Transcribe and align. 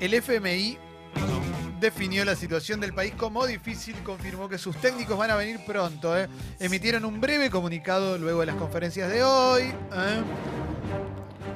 El 0.00 0.14
FMI 0.14 0.78
definió 1.80 2.24
la 2.24 2.34
situación 2.36 2.80
del 2.80 2.92
país 2.92 3.14
como 3.16 3.46
difícil, 3.46 3.94
confirmó 4.02 4.48
que 4.48 4.58
sus 4.58 4.76
técnicos 4.76 5.16
van 5.16 5.30
a 5.30 5.36
venir 5.36 5.60
pronto. 5.66 6.18
¿eh? 6.18 6.28
Emitieron 6.58 7.04
un 7.04 7.20
breve 7.20 7.50
comunicado 7.50 8.18
luego 8.18 8.40
de 8.40 8.46
las 8.46 8.56
conferencias 8.56 9.10
de 9.10 9.22
hoy. 9.22 9.62
¿eh? 9.62 10.22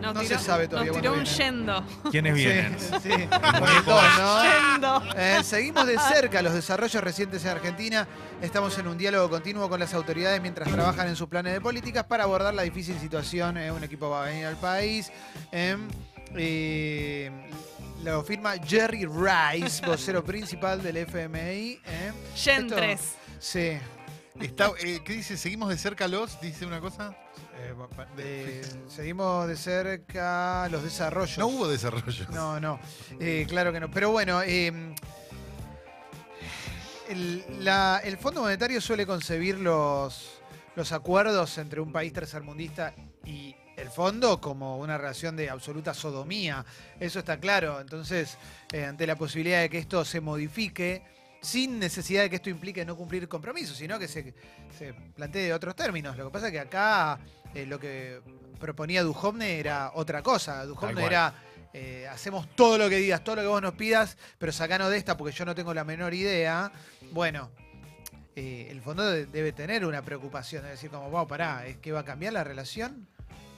Nos 0.00 0.14
No 0.14 0.22
se 0.22 0.38
sabe 0.38 0.66
todavía 0.66 0.92
Nos 0.92 1.00
tiró 1.00 1.12
un 1.14 1.24
yendo. 1.24 1.84
¿Quiénes 2.10 2.34
vienen? 2.34 2.76
Sí, 3.02 3.10
¿no? 3.86 4.42
Yendo. 4.42 5.02
Eh, 5.16 5.40
seguimos 5.44 5.86
de 5.86 5.98
cerca 5.98 6.40
los 6.40 6.54
desarrollos 6.54 7.02
recientes 7.02 7.44
en 7.44 7.50
Argentina. 7.50 8.08
Estamos 8.40 8.78
en 8.78 8.88
un 8.88 8.96
diálogo 8.96 9.28
continuo 9.28 9.68
con 9.68 9.78
las 9.78 9.92
autoridades 9.92 10.40
mientras 10.40 10.70
trabajan 10.70 11.08
en 11.08 11.16
sus 11.16 11.28
planes 11.28 11.52
de 11.52 11.60
políticas 11.60 12.04
para 12.04 12.24
abordar 12.24 12.54
la 12.54 12.62
difícil 12.62 12.98
situación. 12.98 13.58
Eh, 13.58 13.70
un 13.70 13.84
equipo 13.84 14.08
va 14.08 14.22
a 14.22 14.26
venir 14.26 14.46
al 14.46 14.56
país. 14.56 15.12
Eh, 15.52 15.76
eh, 16.36 17.30
lo 18.04 18.22
firma 18.24 18.54
Jerry 18.64 19.06
Rice, 19.06 19.82
vocero 19.86 20.24
principal 20.24 20.82
del 20.82 20.96
FMI. 20.98 21.80
eh. 21.84 22.12
Esto- 22.34 22.76
3. 22.76 23.00
Sí. 23.38 23.78
Está, 24.40 24.70
eh, 24.80 25.00
¿Qué 25.04 25.12
dice? 25.14 25.36
¿Seguimos 25.36 25.68
de 25.68 25.76
cerca 25.76 26.08
los? 26.08 26.40
¿Dice 26.40 26.64
una 26.64 26.80
cosa? 26.80 27.14
Eh, 27.58 27.74
pa- 27.94 28.06
de- 28.16 28.62
seguimos 28.88 29.46
de 29.46 29.56
cerca 29.56 30.66
los 30.70 30.82
desarrollos. 30.82 31.36
No 31.36 31.48
hubo 31.48 31.68
desarrollo. 31.68 32.26
No, 32.30 32.58
no, 32.58 32.80
eh, 33.18 33.44
claro 33.48 33.70
que 33.72 33.80
no. 33.80 33.90
Pero 33.90 34.10
bueno, 34.12 34.40
eh, 34.42 34.72
el, 37.08 37.44
la- 37.64 38.00
el 38.02 38.16
Fondo 38.16 38.40
Monetario 38.42 38.80
suele 38.80 39.04
concebir 39.04 39.58
los, 39.58 40.40
los 40.74 40.92
acuerdos 40.92 41.58
entre 41.58 41.80
un 41.80 41.92
país 41.92 42.12
tercermundista 42.12 42.94
y 43.26 43.54
el 43.90 43.94
fondo 43.96 44.40
como 44.40 44.78
una 44.78 44.96
relación 44.96 45.34
de 45.36 45.50
absoluta 45.50 45.92
sodomía. 45.92 46.64
Eso 47.00 47.18
está 47.18 47.38
claro. 47.40 47.80
Entonces, 47.80 48.38
eh, 48.72 48.84
ante 48.84 49.04
la 49.06 49.16
posibilidad 49.16 49.60
de 49.60 49.68
que 49.68 49.78
esto 49.78 50.04
se 50.04 50.20
modifique, 50.20 51.02
sin 51.42 51.78
necesidad 51.80 52.22
de 52.22 52.30
que 52.30 52.36
esto 52.36 52.50
implique 52.50 52.84
no 52.84 52.96
cumplir 52.96 53.26
compromisos, 53.28 53.76
sino 53.76 53.98
que 53.98 54.06
se, 54.06 54.32
se 54.78 54.92
plantee 54.92 55.42
de 55.46 55.54
otros 55.54 55.74
términos. 55.74 56.16
Lo 56.16 56.26
que 56.26 56.30
pasa 56.30 56.46
es 56.46 56.52
que 56.52 56.60
acá 56.60 57.18
eh, 57.52 57.66
lo 57.66 57.80
que 57.80 58.20
proponía 58.60 59.02
Duhovne 59.02 59.58
era 59.58 59.90
otra 59.94 60.22
cosa. 60.22 60.64
Duhovne 60.66 61.04
era 61.04 61.34
eh, 61.72 62.06
hacemos 62.08 62.48
todo 62.54 62.78
lo 62.78 62.88
que 62.88 62.96
digas, 62.96 63.24
todo 63.24 63.36
lo 63.36 63.42
que 63.42 63.48
vos 63.48 63.62
nos 63.62 63.74
pidas, 63.74 64.16
pero 64.38 64.52
sacanos 64.52 64.90
de 64.90 64.98
esta 64.98 65.16
porque 65.16 65.34
yo 65.34 65.44
no 65.44 65.54
tengo 65.54 65.74
la 65.74 65.82
menor 65.84 66.14
idea. 66.14 66.70
Bueno, 67.10 67.50
eh, 68.36 68.68
el 68.70 68.80
fondo 68.82 69.04
de- 69.10 69.26
debe 69.26 69.50
tener 69.52 69.84
una 69.84 70.02
preocupación, 70.02 70.64
es 70.66 70.72
decir, 70.72 70.90
como, 70.90 71.10
wow, 71.10 71.26
pará, 71.26 71.66
¿es 71.66 71.76
que 71.78 71.90
va 71.90 72.00
a 72.00 72.04
cambiar 72.04 72.32
la 72.34 72.44
relación? 72.44 73.08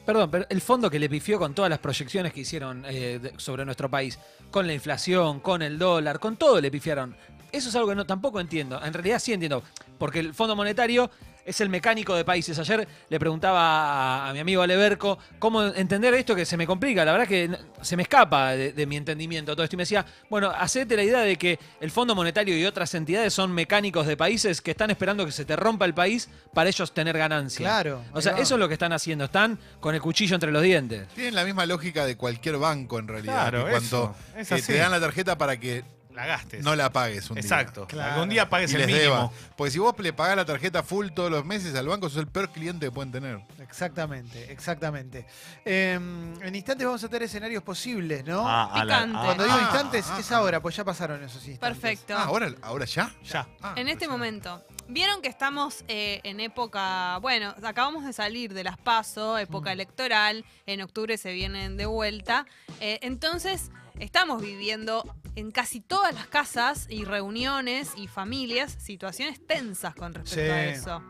Perdón, 0.04 0.30
pero 0.30 0.46
el 0.48 0.60
fondo 0.60 0.90
que 0.90 0.98
le 0.98 1.08
pifió 1.08 1.38
con 1.38 1.54
todas 1.54 1.70
las 1.70 1.78
proyecciones 1.78 2.32
que 2.32 2.40
hicieron 2.40 2.84
eh, 2.86 3.32
sobre 3.36 3.64
nuestro 3.64 3.88
país, 3.88 4.18
con 4.50 4.66
la 4.66 4.72
inflación, 4.72 5.40
con 5.40 5.62
el 5.62 5.78
dólar, 5.78 6.18
con 6.18 6.36
todo 6.36 6.60
le 6.60 6.70
pifiaron. 6.70 7.16
Eso 7.52 7.68
es 7.68 7.76
algo 7.76 7.88
que 7.88 7.94
no, 7.94 8.04
tampoco 8.06 8.40
entiendo. 8.40 8.82
En 8.82 8.92
realidad 8.92 9.18
sí 9.20 9.32
entiendo, 9.32 9.62
porque 9.98 10.18
el 10.18 10.34
Fondo 10.34 10.56
Monetario 10.56 11.10
es 11.44 11.60
el 11.60 11.68
mecánico 11.68 12.14
de 12.14 12.24
países. 12.24 12.58
Ayer 12.58 12.86
le 13.08 13.18
preguntaba 13.18 13.60
a, 13.60 14.30
a 14.30 14.32
mi 14.32 14.38
amigo 14.38 14.62
Aleberco 14.62 15.18
cómo 15.38 15.64
entender 15.64 16.14
esto 16.14 16.34
que 16.34 16.44
se 16.44 16.56
me 16.56 16.66
complica. 16.66 17.04
La 17.04 17.12
verdad 17.12 17.26
que 17.26 17.50
se 17.80 17.96
me 17.96 18.02
escapa 18.02 18.52
de, 18.52 18.72
de 18.72 18.86
mi 18.86 18.96
entendimiento 18.96 19.54
todo 19.54 19.64
esto. 19.64 19.76
Y 19.76 19.78
me 19.78 19.82
decía, 19.82 20.04
bueno, 20.30 20.50
hacete 20.50 20.96
la 20.96 21.02
idea 21.02 21.20
de 21.20 21.36
que 21.36 21.58
el 21.80 21.90
Fondo 21.90 22.14
Monetario 22.14 22.56
y 22.56 22.64
otras 22.64 22.94
entidades 22.94 23.32
son 23.34 23.52
mecánicos 23.52 24.06
de 24.06 24.16
países 24.16 24.60
que 24.60 24.72
están 24.72 24.90
esperando 24.90 25.24
que 25.26 25.32
se 25.32 25.44
te 25.44 25.56
rompa 25.56 25.84
el 25.84 25.94
país 25.94 26.28
para 26.54 26.68
ellos 26.68 26.92
tener 26.92 27.16
ganancia. 27.18 27.66
Claro. 27.66 28.02
O 28.12 28.20
sea, 28.20 28.32
va. 28.32 28.38
eso 28.40 28.54
es 28.54 28.60
lo 28.60 28.68
que 28.68 28.74
están 28.74 28.92
haciendo. 28.92 29.24
Están 29.24 29.58
con 29.80 29.94
el 29.94 30.00
cuchillo 30.00 30.34
entre 30.34 30.52
los 30.52 30.62
dientes. 30.62 31.08
Tienen 31.14 31.34
la 31.34 31.44
misma 31.44 31.66
lógica 31.66 32.06
de 32.06 32.16
cualquier 32.16 32.58
banco 32.58 32.98
en 32.98 33.08
realidad. 33.08 33.50
Claro, 33.50 33.68
eso. 33.68 34.14
Es 34.36 34.50
así. 34.52 34.72
te 34.72 34.78
dan 34.78 34.90
la 34.90 35.00
tarjeta 35.00 35.36
para 35.38 35.58
que 35.58 35.84
La 36.14 36.26
gastes. 36.26 36.62
no 36.64 36.74
la 36.76 36.90
pagues 36.90 37.30
un 37.30 37.38
Exacto. 37.38 37.86
Claro. 37.86 38.12
Algún 38.14 38.28
día 38.28 38.42
día. 38.42 38.50
pagues 38.50 38.70
Y 38.72 38.74
el 38.74 38.80
les 38.82 38.86
mínimo. 38.88 39.04
deba. 39.04 39.30
Porque 39.56 39.70
si 39.70 39.78
vos 39.78 39.94
le 39.98 40.12
pagás 40.12 40.36
la 40.36 40.44
tarjeta 40.44 40.82
full 40.82 41.08
todos 41.14 41.30
los 41.30 41.44
meses 41.44 41.74
al 41.74 41.86
banco, 41.88 42.08
sos 42.08 42.18
el 42.20 42.26
peor 42.28 42.50
cliente 42.50 42.86
que 42.86 42.92
pueden 42.92 43.10
tener. 43.12 43.40
Exactamente, 43.60 44.52
exactamente. 44.52 45.26
Eh, 45.64 45.94
en 45.94 46.54
instantes 46.54 46.86
vamos 46.86 47.02
a 47.02 47.08
tener 47.08 47.22
escenarios 47.24 47.62
posibles, 47.62 48.24
¿no? 48.24 48.46
Ah, 48.48 48.70
a 48.72 48.84
la- 48.84 48.98
Picante. 48.98 49.18
Cuando 49.24 49.44
digo 49.44 49.56
ah, 49.58 49.62
instantes, 49.62 50.06
ah, 50.10 50.20
es 50.20 50.32
ahora, 50.32 50.60
pues 50.60 50.76
ya 50.76 50.84
pasaron 50.84 51.22
esos 51.22 51.46
instantes. 51.48 51.78
Perfecto. 51.80 52.14
Ah, 52.16 52.24
¿ahora, 52.24 52.52
¿ahora 52.62 52.84
ya? 52.84 53.10
ya. 53.24 53.46
Ah, 53.62 53.74
En 53.76 53.88
este 53.88 54.06
pues 54.06 54.10
momento, 54.10 54.62
vieron 54.88 55.22
que 55.22 55.28
estamos 55.28 55.84
eh, 55.88 56.20
en 56.24 56.40
época, 56.40 57.18
bueno, 57.18 57.54
acabamos 57.62 58.04
de 58.04 58.12
salir 58.12 58.52
de 58.52 58.64
las 58.64 58.76
PASO, 58.78 59.38
época 59.38 59.70
Mm. 59.70 59.72
electoral, 59.72 60.44
en 60.66 60.82
octubre 60.82 61.16
se 61.18 61.32
vienen 61.32 61.76
de 61.76 61.86
vuelta, 61.86 62.46
eh, 62.80 62.98
entonces 63.02 63.70
estamos 63.98 64.42
viviendo 64.42 65.04
en 65.34 65.50
casi 65.50 65.80
todas 65.80 66.14
las 66.14 66.26
casas 66.26 66.86
y 66.90 67.04
reuniones 67.04 67.92
y 67.96 68.06
familias 68.06 68.76
situaciones 68.78 69.44
tensas 69.46 69.94
con 69.94 70.12
respecto 70.14 70.52
a 70.52 70.64
eso. 70.64 71.02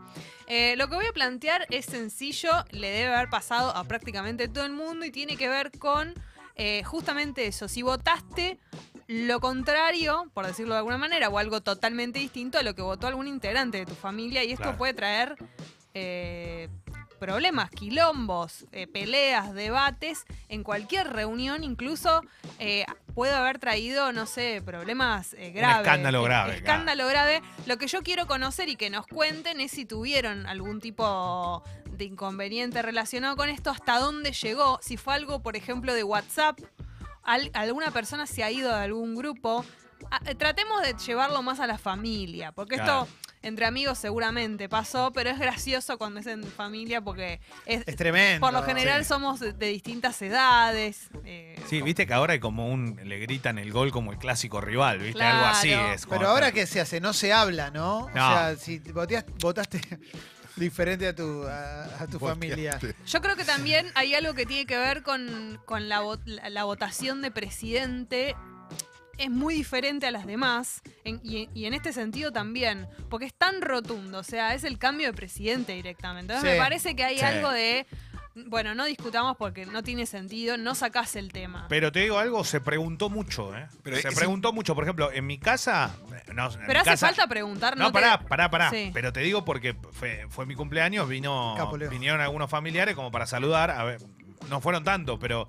Eh, 0.47 0.75
lo 0.77 0.87
que 0.89 0.95
voy 0.95 1.05
a 1.05 1.11
plantear 1.13 1.65
es 1.69 1.85
sencillo, 1.85 2.51
le 2.71 2.89
debe 2.89 3.13
haber 3.13 3.29
pasado 3.29 3.75
a 3.75 3.83
prácticamente 3.85 4.47
todo 4.47 4.65
el 4.65 4.73
mundo 4.73 5.05
y 5.05 5.11
tiene 5.11 5.35
que 5.37 5.47
ver 5.49 5.71
con 5.77 6.13
eh, 6.55 6.83
justamente 6.83 7.47
eso. 7.47 7.67
Si 7.67 7.81
votaste 7.81 8.59
lo 9.07 9.39
contrario, 9.39 10.29
por 10.33 10.45
decirlo 10.45 10.73
de 10.75 10.79
alguna 10.79 10.97
manera, 10.97 11.27
o 11.29 11.37
algo 11.37 11.61
totalmente 11.61 12.19
distinto 12.19 12.57
a 12.57 12.63
lo 12.63 12.75
que 12.75 12.81
votó 12.81 13.07
algún 13.07 13.27
integrante 13.27 13.79
de 13.79 13.85
tu 13.85 13.95
familia, 13.95 14.43
y 14.43 14.51
esto 14.51 14.63
Claro. 14.63 14.77
puede 14.77 14.93
traer 14.93 15.35
eh, 15.93 16.69
problemas, 17.27 17.69
quilombos, 17.69 18.65
eh, 18.73 18.85
peleas, 18.85 19.53
debates 19.53 20.25
en 20.49 20.61
cualquier 20.61 21.07
reunión, 21.13 21.63
incluso 21.63 22.21
eh, 22.59 22.85
puede 23.15 23.33
haber 23.33 23.59
traído, 23.59 24.11
no 24.11 24.25
sé, 24.25 24.61
problemas 24.65 25.33
eh, 25.35 25.51
graves. 25.51 25.77
escándalo 25.87 26.19
Eh, 26.19 26.25
grave, 26.25 26.55
Escándalo 26.57 27.07
grave. 27.07 27.41
Lo 27.65 27.77
que 27.77 27.87
yo 27.87 28.03
quiero 28.03 28.27
conocer 28.27 28.67
y 28.67 28.75
que 28.75 28.89
nos 28.89 29.07
cuenten 29.07 29.61
es 29.61 29.71
si 29.71 29.85
tuvieron 29.85 30.45
algún 30.47 30.81
tipo 30.81 31.63
de 31.91 32.03
inconveniente 32.03 32.81
relacionado 32.81 33.37
con 33.37 33.47
esto, 33.47 33.69
hasta 33.69 33.99
dónde 33.99 34.33
llegó, 34.33 34.79
si 34.81 34.97
fue 34.97 35.13
algo, 35.13 35.41
por 35.41 35.55
ejemplo, 35.55 35.93
de 35.93 36.03
WhatsApp, 36.03 36.59
al- 37.23 37.51
alguna 37.53 37.91
persona 37.91 38.27
se 38.27 38.43
ha 38.43 38.51
ido 38.51 38.67
de 38.69 38.83
algún 38.83 39.15
grupo. 39.15 39.63
Ah, 40.11 40.19
tratemos 40.37 40.81
de 40.81 40.93
llevarlo 41.05 41.41
más 41.41 41.61
a 41.61 41.67
la 41.67 41.77
familia, 41.77 42.51
porque 42.51 42.75
Claro. 42.75 43.03
esto 43.03 43.17
entre 43.43 43.65
amigos 43.65 43.97
seguramente 43.99 44.67
pasó, 44.69 45.11
pero 45.13 45.29
es 45.29 45.37
gracioso 45.37 45.97
cuando 45.97 46.19
es 46.21 46.27
en 46.27 46.43
familia 46.43 47.01
porque 47.01 47.39
es, 47.65 47.83
Es 47.85 47.95
tremendo. 47.95 48.39
por 48.45 48.53
lo 48.53 48.63
general 48.63 49.03
Sí. 49.03 49.09
somos 49.09 49.39
de, 49.39 49.53
de 49.53 49.67
distintas 49.67 50.21
edades. 50.21 51.09
eh, 51.25 51.55
Sí, 51.69 51.81
viste 51.81 52.07
que 52.07 52.13
ahora 52.13 52.33
hay 52.33 52.39
como 52.39 52.67
un. 52.69 52.99
Le 53.03 53.19
gritan 53.19 53.57
el 53.59 53.71
gol 53.71 53.91
como 53.91 54.11
el 54.11 54.17
clásico 54.17 54.59
rival, 54.61 54.97
¿viste? 54.99 55.13
Claro. 55.13 55.37
Algo 55.39 55.47
así 55.49 55.71
es. 55.71 56.05
Pero 56.07 56.27
ahora, 56.27 56.51
¿qué 56.51 56.65
se 56.65 56.81
hace? 56.81 56.99
No 56.99 57.13
se 57.13 57.31
habla, 57.33 57.69
¿no? 57.69 58.09
No. 58.09 58.29
O 58.29 58.33
sea, 58.33 58.55
si 58.57 58.79
voteas- 58.79 59.25
votaste 59.39 59.79
diferente 60.55 61.07
a 61.07 61.15
tu, 61.15 61.43
a, 61.47 61.85
a 62.03 62.07
tu 62.07 62.19
familia. 62.19 62.79
Yo 63.07 63.21
creo 63.21 63.35
que 63.35 63.43
también 63.43 63.87
hay 63.95 64.13
algo 64.15 64.33
que 64.33 64.45
tiene 64.45 64.65
que 64.65 64.77
ver 64.77 65.01
con, 65.03 65.59
con 65.65 65.89
la, 65.89 66.01
vo- 66.01 66.21
la- 66.25 66.49
la 66.49 66.63
votación 66.63 67.21
de 67.21 67.31
presidente. 67.31 68.35
Es 69.17 69.29
muy 69.29 69.53
diferente 69.53 70.07
a 70.07 70.11
las 70.11 70.25
demás 70.25 70.81
en- 71.03 71.19
y, 71.23 71.47
y 71.53 71.65
en 71.65 71.73
este 71.73 71.93
sentido 71.93 72.31
también, 72.31 72.87
porque 73.09 73.25
es 73.25 73.33
tan 73.33 73.61
rotundo, 73.61 74.19
o 74.19 74.23
sea, 74.23 74.53
es 74.55 74.63
el 74.63 74.79
cambio 74.79 75.07
de 75.07 75.13
presidente 75.13 75.73
directamente. 75.73 76.33
Entonces 76.33 76.51
Sí. 76.51 76.57
me 76.57 76.63
parece 76.63 76.95
que 76.95 77.03
hay 77.03 77.19
Sí. 77.19 77.23
algo 77.25 77.51
de, 77.51 77.85
bueno, 78.47 78.73
no 78.73 78.85
discutamos 78.85 79.37
porque 79.37 79.67
no 79.67 79.83
tiene 79.83 80.07
sentido, 80.07 80.57
no 80.57 80.73
sacás 80.73 81.15
el 81.15 81.31
tema. 81.31 81.67
Pero 81.69 81.91
te 81.91 81.99
digo 81.99 82.17
algo, 82.17 82.43
se 82.43 82.59
preguntó 82.59 83.11
mucho, 83.11 83.55
¿eh? 83.55 83.67
Pero 83.83 83.97
se 83.97 84.11
preguntó 84.11 84.51
mucho. 84.51 84.73
Por 84.73 84.83
ejemplo, 84.83 85.11
en 85.11 85.27
mi 85.27 85.37
casa. 85.37 85.95
No, 86.33 86.51
en 86.51 86.59
mi 86.61 86.65
Pero 86.65 86.79
hace 86.79 86.89
casa- 86.89 87.05
falta 87.07 87.27
preguntar, 87.27 87.77
¿no? 87.77 87.83
No, 87.85 87.91
te- 87.91 87.99
pará, 88.01 88.19
pará, 88.19 88.49
pará. 88.49 88.69
Sí. 88.71 88.89
Pero 88.95 89.13
te 89.13 89.19
digo 89.19 89.45
porque 89.45 89.75
fue, 89.91 90.25
fue 90.29 90.47
mi 90.47 90.55
cumpleaños, 90.55 91.07
vino, 91.07 91.55
vinieron 91.91 92.19
algunos 92.19 92.49
familiares 92.49 92.95
como 92.95 93.11
para 93.11 93.27
saludar. 93.27 93.69
A 93.69 93.83
ver, 93.83 94.01
no 94.49 94.59
fueron 94.59 94.83
tantos, 94.83 95.19
pero. 95.21 95.47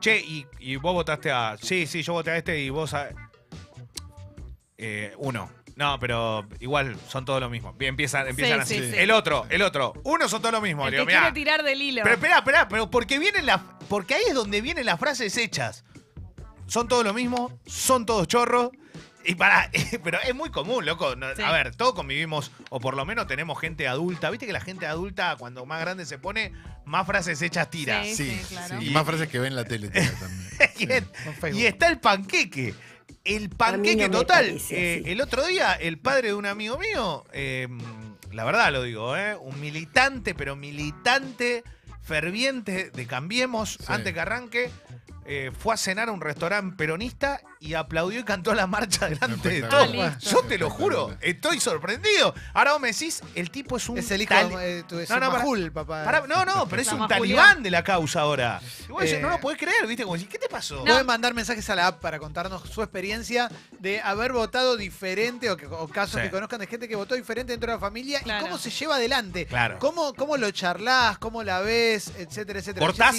Che, 0.00 0.18
y, 0.18 0.46
y 0.58 0.76
vos 0.76 0.94
votaste 0.94 1.30
a. 1.30 1.56
Sí, 1.60 1.86
sí, 1.86 2.02
yo 2.02 2.14
voté 2.14 2.30
a 2.30 2.36
este 2.36 2.58
y 2.58 2.70
vos 2.70 2.94
a. 2.94 3.10
Eh, 4.78 5.14
uno. 5.18 5.50
No, 5.76 5.98
pero 5.98 6.46
igual 6.58 6.96
son 7.08 7.24
todos 7.24 7.40
lo 7.40 7.48
mismo. 7.48 7.72
Bien, 7.74 7.90
empiezan, 7.90 8.28
empiezan 8.28 8.66
Sí, 8.66 8.74
así. 8.76 8.84
sí, 8.86 8.90
sí. 8.92 8.98
El 8.98 9.10
otro, 9.10 9.46
el 9.48 9.62
otro. 9.62 9.94
Uno 10.04 10.28
son 10.28 10.42
todos 10.42 10.52
lo 10.52 10.60
mismo. 10.60 10.84
El 10.86 10.92
Digo, 10.92 11.06
que 11.06 11.12
quiere 11.12 11.32
tirar 11.32 11.62
del 11.62 11.80
hilo. 11.80 12.02
Pero 12.02 12.14
espera, 12.16 12.38
espera, 12.38 12.68
pero 12.68 12.90
porque 12.90 13.18
vienen 13.18 13.46
las. 13.46 13.60
Porque 13.88 14.14
ahí 14.14 14.24
es 14.28 14.34
donde 14.34 14.60
vienen 14.60 14.84
las 14.86 14.98
frases 14.98 15.36
hechas. 15.36 15.84
Son 16.66 16.86
todos 16.86 17.04
lo 17.04 17.14
mismo, 17.14 17.58
son 17.66 18.04
todos 18.06 18.28
chorros. 18.28 18.70
Y 19.24 19.34
para, 19.34 19.70
pero 20.04 20.18
es 20.26 20.34
muy 20.34 20.50
común, 20.50 20.86
loco. 20.86 21.14
Sí. 21.36 21.42
A 21.42 21.52
ver, 21.52 21.74
todos 21.76 21.94
convivimos, 21.94 22.50
o 22.70 22.80
por 22.80 22.94
lo 22.96 23.04
menos 23.04 23.26
tenemos 23.26 23.58
gente 23.60 23.86
adulta. 23.88 24.30
Viste 24.30 24.46
que 24.46 24.52
la 24.52 24.60
gente 24.60 24.86
adulta, 24.86 25.36
cuando 25.38 25.66
más 25.66 25.80
grande 25.80 26.06
se 26.06 26.18
pone, 26.18 26.52
más 26.84 27.06
frases 27.06 27.40
hechas 27.42 27.68
tira. 27.70 28.02
Sí. 28.04 28.14
Sí, 28.14 28.40
claro. 28.48 28.80
Y 28.82 28.90
más 28.90 29.04
frases 29.04 29.28
que 29.28 29.38
ven 29.38 29.48
en 29.48 29.56
la 29.56 29.64
tele 29.64 29.88
tira 29.88 30.10
también. 30.18 30.50
y, 30.78 30.92
en- 31.62 31.66
está 31.66 31.88
el 31.88 31.98
panqueque. 32.00 32.74
El 33.24 33.50
panqueque 33.50 34.08
no 34.08 34.20
total. 34.20 34.46
parece 34.46 34.94
Eh, 34.96 35.02
el 35.12 35.20
otro 35.20 35.46
día, 35.46 35.74
el 35.74 35.98
padre 35.98 36.28
de 36.28 36.34
un 36.34 36.46
amigo 36.46 36.78
mío, 36.78 37.24
eh, 37.32 37.68
la 38.32 38.44
verdad 38.44 38.72
lo 38.72 38.82
digo, 38.82 39.14
eh, 39.16 39.36
un 39.36 39.60
militante, 39.60 40.34
pero 40.34 40.56
militante 40.56 41.62
ferviente 42.02 42.90
de 42.90 43.06
Cambiemos, 43.06 43.74
Sí. 43.74 43.84
antes 43.88 44.14
que 44.14 44.20
arranque, 44.20 44.70
eh, 45.32 45.52
fue 45.56 45.74
a 45.74 45.76
cenar 45.76 46.08
a 46.08 46.12
un 46.12 46.20
restaurante 46.20 46.74
peronista 46.76 47.40
y 47.60 47.74
aplaudió 47.74 48.18
y 48.18 48.24
cantó 48.24 48.52
la 48.52 48.66
marcha 48.66 49.08
delante 49.08 49.48
de 49.48 49.62
todo. 49.62 50.02
Ah, 50.02 50.16
Yo 50.18 50.42
te 50.42 50.58
lo 50.58 50.68
juro, 50.70 51.16
estoy 51.20 51.60
sorprendido. 51.60 52.34
Ahora 52.52 52.72
vos 52.72 52.80
me 52.80 52.88
decís, 52.88 53.22
el 53.36 53.48
tipo 53.52 53.76
es 53.76 53.88
un 53.88 53.98
Es 53.98 54.10
el 54.10 54.22
hijo 54.22 54.34
de 54.34 54.82
tu 54.82 54.96
No, 54.96 55.20
no, 55.20 55.72
papá. 55.72 56.22
No, 56.26 56.44
no, 56.44 56.66
pero 56.68 56.82
es 56.82 56.90
un 56.92 57.06
talibán 57.06 57.62
de 57.62 57.70
la 57.70 57.84
causa 57.84 58.22
ahora. 58.22 58.60
Y 58.88 58.92
vos 58.92 59.02
decís, 59.02 59.18
Eh, 59.18 59.20
no 59.22 59.30
lo 59.30 59.38
podés 59.40 59.56
creer, 59.58 59.86
¿viste? 59.86 60.02
Como 60.02 60.16
decís, 60.16 60.28
¿qué 60.30 60.38
te 60.38 60.48
pasó? 60.48 60.84
Pueden 60.84 61.06
mandar 61.06 61.32
mensajes 61.32 61.68
a 61.70 61.76
la 61.76 61.86
app 61.86 62.00
para 62.00 62.18
contarnos 62.18 62.62
su 62.68 62.82
experiencia 62.82 63.48
de 63.78 64.00
haber 64.00 64.32
votado 64.32 64.76
diferente 64.76 65.48
o, 65.50 65.56
que- 65.56 65.66
o 65.66 65.86
casos 65.86 66.16
Sí. 66.16 66.22
que 66.22 66.30
conozcan 66.30 66.58
de 66.58 66.66
gente 66.66 66.88
que 66.88 66.96
votó 66.96 67.14
diferente 67.14 67.52
dentro 67.52 67.70
de 67.70 67.76
la 67.76 67.80
familia 67.80 68.20
Claro. 68.20 68.40
y 68.40 68.48
cómo 68.48 68.58
se 68.58 68.70
lleva 68.70 68.96
adelante. 68.96 69.46
Claro. 69.46 69.78
¿Cómo, 69.78 70.12
¿Cómo 70.14 70.36
lo 70.36 70.50
charlas? 70.50 71.18
¿Cómo 71.18 71.44
la 71.44 71.60
ves? 71.60 72.12
Etcétera, 72.18 72.58
etcétera. 72.58 72.84
¿Cortás? 72.84 73.14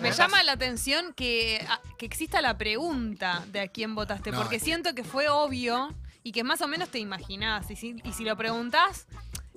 Me 0.00 0.12
llama 0.12 0.42
la 0.42 0.52
atención 0.52 1.12
que, 1.14 1.64
a- 1.68 1.80
que 1.98 2.06
exista 2.06 2.40
la 2.40 2.56
pregunta 2.58 3.44
de 3.52 3.60
a 3.60 3.68
quién 3.68 3.94
votaste, 3.94 4.30
No, 4.30 4.38
porque 4.38 4.58
siento 4.60 4.94
que 4.94 5.04
fue 5.04 5.28
obvio 5.28 5.94
y 6.22 6.32
que 6.32 6.44
más 6.44 6.60
o 6.60 6.68
menos 6.68 6.88
te 6.88 6.98
imaginás. 6.98 7.70
Y 7.70 7.76
si, 7.76 7.96
y 8.04 8.12
si 8.12 8.24
lo 8.24 8.36
preguntás, 8.36 9.06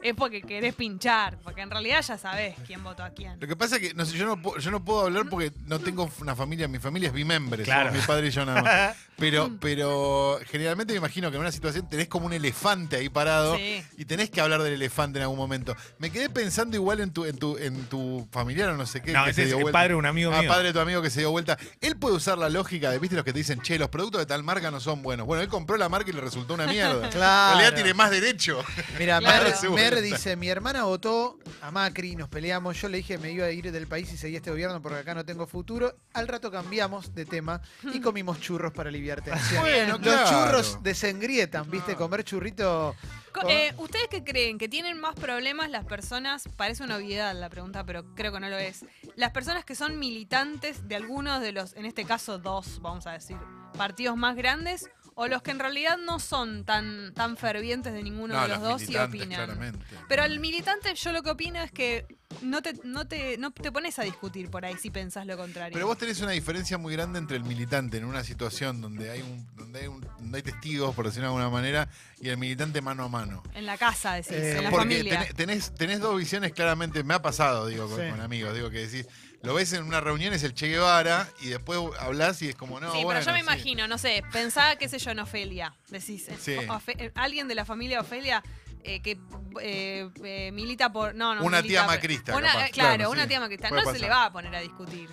es 0.03 0.13
porque 0.13 0.41
querés 0.41 0.75
pinchar, 0.75 1.37
porque 1.43 1.61
en 1.61 1.71
realidad 1.71 2.01
ya 2.01 2.17
sabés 2.17 2.55
quién 2.67 2.83
votó 2.83 3.03
a 3.03 3.09
quién. 3.11 3.39
Lo 3.39 3.47
que 3.47 3.55
pasa 3.55 3.77
es 3.77 3.81
que 3.81 3.93
no 3.93 4.05
sé, 4.05 4.17
yo, 4.17 4.25
no, 4.25 4.41
puedo- 4.41 4.57
yo 4.59 4.69
no 4.71 4.83
puedo 4.83 5.01
hablar 5.05 5.25
porque 5.29 5.51
no 5.65 5.79
tengo 5.79 6.09
una 6.21 6.35
familia, 6.35 6.67
mi 6.67 6.79
familia 6.79 7.07
es 7.07 7.13
bimembre, 7.13 7.63
Claro. 7.63 7.89
somos 7.89 8.01
mi 8.01 8.07
padre 8.07 8.27
y 8.27 8.31
yo 8.31 8.45
nada 8.45 8.61
más. 8.61 8.95
Pero, 9.17 9.49
pero 9.61 10.39
generalmente 10.45 10.91
me 10.91 10.97
imagino 10.97 11.29
que 11.31 11.37
en 11.37 11.41
una 11.41 11.51
situación 11.53 11.87
tenés 11.87 12.09
como 12.09 12.25
un 12.25 12.33
elefante 12.33 12.97
ahí 12.97 13.07
parado 13.07 13.55
Sí. 13.55 13.81
y 13.97 14.03
tenés 14.03 14.29
que 14.29 14.41
hablar 14.41 14.61
del 14.61 14.73
elefante 14.73 15.19
en 15.19 15.23
algún 15.23 15.37
momento. 15.37 15.73
Me 15.99 16.09
quedé 16.11 16.29
pensando 16.29 16.75
igual 16.75 16.99
en 16.99 17.13
tu, 17.13 17.23
en 17.23 17.37
tu, 17.37 17.57
en 17.57 17.85
tu 17.85 18.27
familiar 18.29 18.71
o 18.71 18.75
no 18.75 18.85
sé 18.85 19.01
qué. 19.01 19.13
No, 19.13 19.23
que 19.23 19.29
ese 19.29 19.35
se 19.35 19.41
es 19.43 19.47
dio 19.47 19.57
el 19.59 19.63
vuelta. 19.63 19.77
padre 19.79 19.89
de 19.93 19.95
un 19.95 20.05
amigo 20.05 20.33
Ah, 20.33 20.41
mío. 20.41 20.49
padre 20.49 20.67
de 20.67 20.73
tu 20.73 20.79
amigo 20.81 21.01
que 21.01 21.09
se 21.09 21.21
dio 21.21 21.31
vuelta. 21.31 21.57
Él 21.79 21.95
puede 21.95 22.13
usar 22.15 22.37
la 22.37 22.49
lógica 22.49 22.91
de, 22.91 22.99
viste, 22.99 23.15
los 23.15 23.23
que 23.23 23.31
te 23.31 23.37
dicen, 23.39 23.61
che, 23.61 23.79
los 23.79 23.87
productos 23.87 24.19
de 24.19 24.25
tal 24.25 24.43
marca 24.43 24.69
no 24.69 24.81
son 24.81 25.01
buenos. 25.01 25.25
Bueno, 25.25 25.41
él 25.43 25.47
compró 25.47 25.77
la 25.77 25.87
marca 25.87 26.09
y 26.09 26.13
le 26.13 26.19
resultó 26.19 26.53
una 26.53 26.67
mierda. 26.67 27.09
Claro. 27.09 27.53
En 27.55 27.59
realidad 27.61 27.73
tiene 27.73 27.93
más 27.93 28.11
derecho. 28.11 28.61
Mira, 28.99 29.19
Claro. 29.21 29.71
Mer, 29.71 29.84
Dice, 30.01 30.35
mi 30.35 30.47
hermana 30.49 30.83
votó 30.83 31.37
a 31.61 31.71
Macri, 31.71 32.15
nos 32.15 32.29
peleamos, 32.29 32.79
yo 32.81 32.89
le 32.89 32.97
dije 32.97 33.17
me 33.17 33.31
iba 33.31 33.45
a 33.45 33.51
ir 33.51 33.71
del 33.71 33.87
país 33.87 34.11
y 34.13 34.17
seguía 34.17 34.37
este 34.37 34.51
gobierno 34.51 34.81
porque 34.81 34.99
acá 34.99 35.13
no 35.13 35.23
tengo 35.25 35.45
futuro. 35.47 35.95
Al 36.13 36.27
rato 36.27 36.49
cambiamos 36.51 37.13
de 37.13 37.25
tema 37.25 37.61
y 37.93 37.99
comimos 37.99 38.39
churros 38.39 38.71
para 38.73 38.89
aliviar 38.89 39.21
tensión. 39.21 39.61
Bueno, 39.61 39.97
Los 40.01 40.29
churros 40.29 40.83
desengrietan, 40.83 41.69
¿viste? 41.69 41.95
Comer 41.95 42.23
churrito... 42.23 42.95
Co- 43.31 43.49
eh, 43.49 43.73
¿Ustedes 43.77 44.07
qué 44.09 44.23
creen? 44.23 44.57
¿Que 44.57 44.69
tienen 44.69 44.97
más 44.99 45.13
problemas 45.15 45.69
las 45.69 45.83
personas? 45.85 46.43
Parece 46.55 46.83
una 46.83 46.95
obviedad 46.95 47.33
la 47.35 47.49
pregunta, 47.49 47.83
pero 47.85 48.05
creo 48.15 48.31
que 48.31 48.39
no 48.39 48.47
lo 48.47 48.57
es. 48.57 48.85
Las 49.17 49.31
personas 49.31 49.65
que 49.65 49.75
son 49.75 49.99
militantes 49.99 50.87
de 50.87 50.95
algunos 50.95 51.41
de 51.41 51.51
los, 51.51 51.73
en 51.75 51.85
este 51.85 52.05
caso 52.05 52.39
dos, 52.39 52.79
vamos 52.81 53.07
a 53.07 53.11
decir, 53.11 53.35
partidos 53.77 54.15
más 54.15 54.37
grandes, 54.37 54.89
o 55.17 55.27
los 55.27 55.41
que 55.41 55.51
en 55.51 55.59
realidad 55.59 55.97
no 55.97 56.19
son 56.19 56.65
tan, 56.65 57.13
tan 57.13 57.37
fervientes 57.37 57.93
de 57.93 58.03
ninguno 58.03 58.33
No, 58.35 58.41
de 58.43 58.47
los 58.49 58.61
dos 58.61 58.81
y 58.89 58.97
opinan. 58.97 59.29
claramente. 59.29 59.79
Pero 60.09 60.23
al 60.23 60.39
militante 60.39 60.93
yo 60.93 61.11
lo 61.13 61.23
que 61.23 61.29
opino 61.29 61.61
es 61.61 61.71
que 61.71 62.05
no 62.41 62.61
te, 62.61 62.73
no 62.83 63.07
te, 63.07 63.37
no 63.37 63.51
te 63.51 63.71
pones 63.71 63.97
a 63.97 64.03
discutir 64.03 64.49
por 64.51 64.65
ahí 64.65 64.75
si 64.77 64.89
pensás 64.89 65.25
lo 65.25 65.37
contrario. 65.37 65.73
Pero 65.73 65.87
vos 65.87 65.97
tenés 65.97 66.19
una 66.19 66.31
diferencia 66.31 66.77
muy 66.77 66.91
grande 66.93 67.17
entre 67.19 67.37
el 67.37 67.43
militante 67.45 67.95
en 67.97 68.03
una 68.05 68.25
situación 68.25 68.81
donde 68.81 69.09
hay 69.09 69.21
un, 69.21 69.47
donde 69.55 69.79
hay, 69.79 69.87
un- 69.87 70.01
donde 70.01 70.37
hay 70.37 70.43
testigos, 70.43 70.93
por 70.93 71.05
decirlo 71.05 71.29
de 71.29 71.35
alguna 71.35 71.49
manera, 71.49 71.87
y 72.19 72.27
el 72.27 72.37
militante 72.37 72.81
mano 72.81 73.05
a 73.05 73.07
mano. 73.09 73.41
En 73.53 73.65
la 73.65 73.77
casa, 73.77 74.15
decís, 74.15 74.33
Eh, 74.33 74.57
en 74.57 74.63
la 74.65 74.69
Porque 74.69 74.85
familia. 74.95 75.19
tenés, 75.19 75.33
tenés, 75.35 75.75
tenés 75.75 75.99
dos 76.01 76.17
visiones 76.17 76.51
claramente, 76.51 77.03
me 77.05 77.13
ha 77.13 77.21
pasado, 77.21 77.67
digo, 77.67 77.87
con, 77.89 78.01
Sí. 78.01 78.09
con 78.09 78.19
amigos, 78.19 78.53
digo 78.53 78.69
que 78.69 78.85
decís, 78.85 79.07
lo 79.45 79.53
ves 79.53 79.73
en 79.73 79.83
una 79.83 80.01
reunión, 80.01 80.33
es 80.33 80.43
el 80.43 80.53
Che 80.53 80.67
Guevara, 80.67 81.27
y 81.41 81.47
después 81.49 81.79
hablas 81.99 82.41
y 82.41 82.49
es 82.49 82.55
como, 82.55 82.79
no, 82.79 82.91
sí, 82.91 83.03
bueno, 83.03 83.19
pero 83.19 83.25
yo 83.25 83.31
me 83.33 83.39
sí. 83.39 83.43
imagino, 83.43 83.87
no 83.87 83.97
sé, 83.97 84.23
pensá, 84.31 84.75
qué 84.77 84.89
sé 84.89 84.99
yo, 84.99 85.11
en 85.11 85.19
Ofelia. 85.19 85.73
Decís, 85.89 86.27
eh, 86.29 86.37
Sí. 86.39 86.55
Ofe- 86.67 86.95
eh, 86.97 87.11
alguien 87.15 87.47
de 87.47 87.55
la 87.55 87.65
familia 87.65 88.01
Ofelia 88.01 88.43
eh, 88.83 89.01
que 89.01 89.17
eh, 89.61 90.09
eh, 90.23 90.51
milita 90.51 90.91
por. 90.91 91.15
No, 91.15 91.33
no. 91.35 91.43
Una 91.43 91.61
milita, 91.61 91.81
tía 91.81 91.87
macrista, 91.87 92.35
Una, 92.35 92.47
capaz, 92.51 92.69
claro, 92.71 92.95
claro, 92.97 93.11
una 93.11 93.23
sí. 93.23 93.27
tía 93.29 93.39
macrista. 93.39 93.69
Puede 93.69 93.83
No 93.83 93.91
se 93.91 93.99
le 93.99 94.09
va 94.09 94.25
a 94.25 94.31
poner 94.31 94.55
a 94.55 94.59
discutir. 94.61 95.09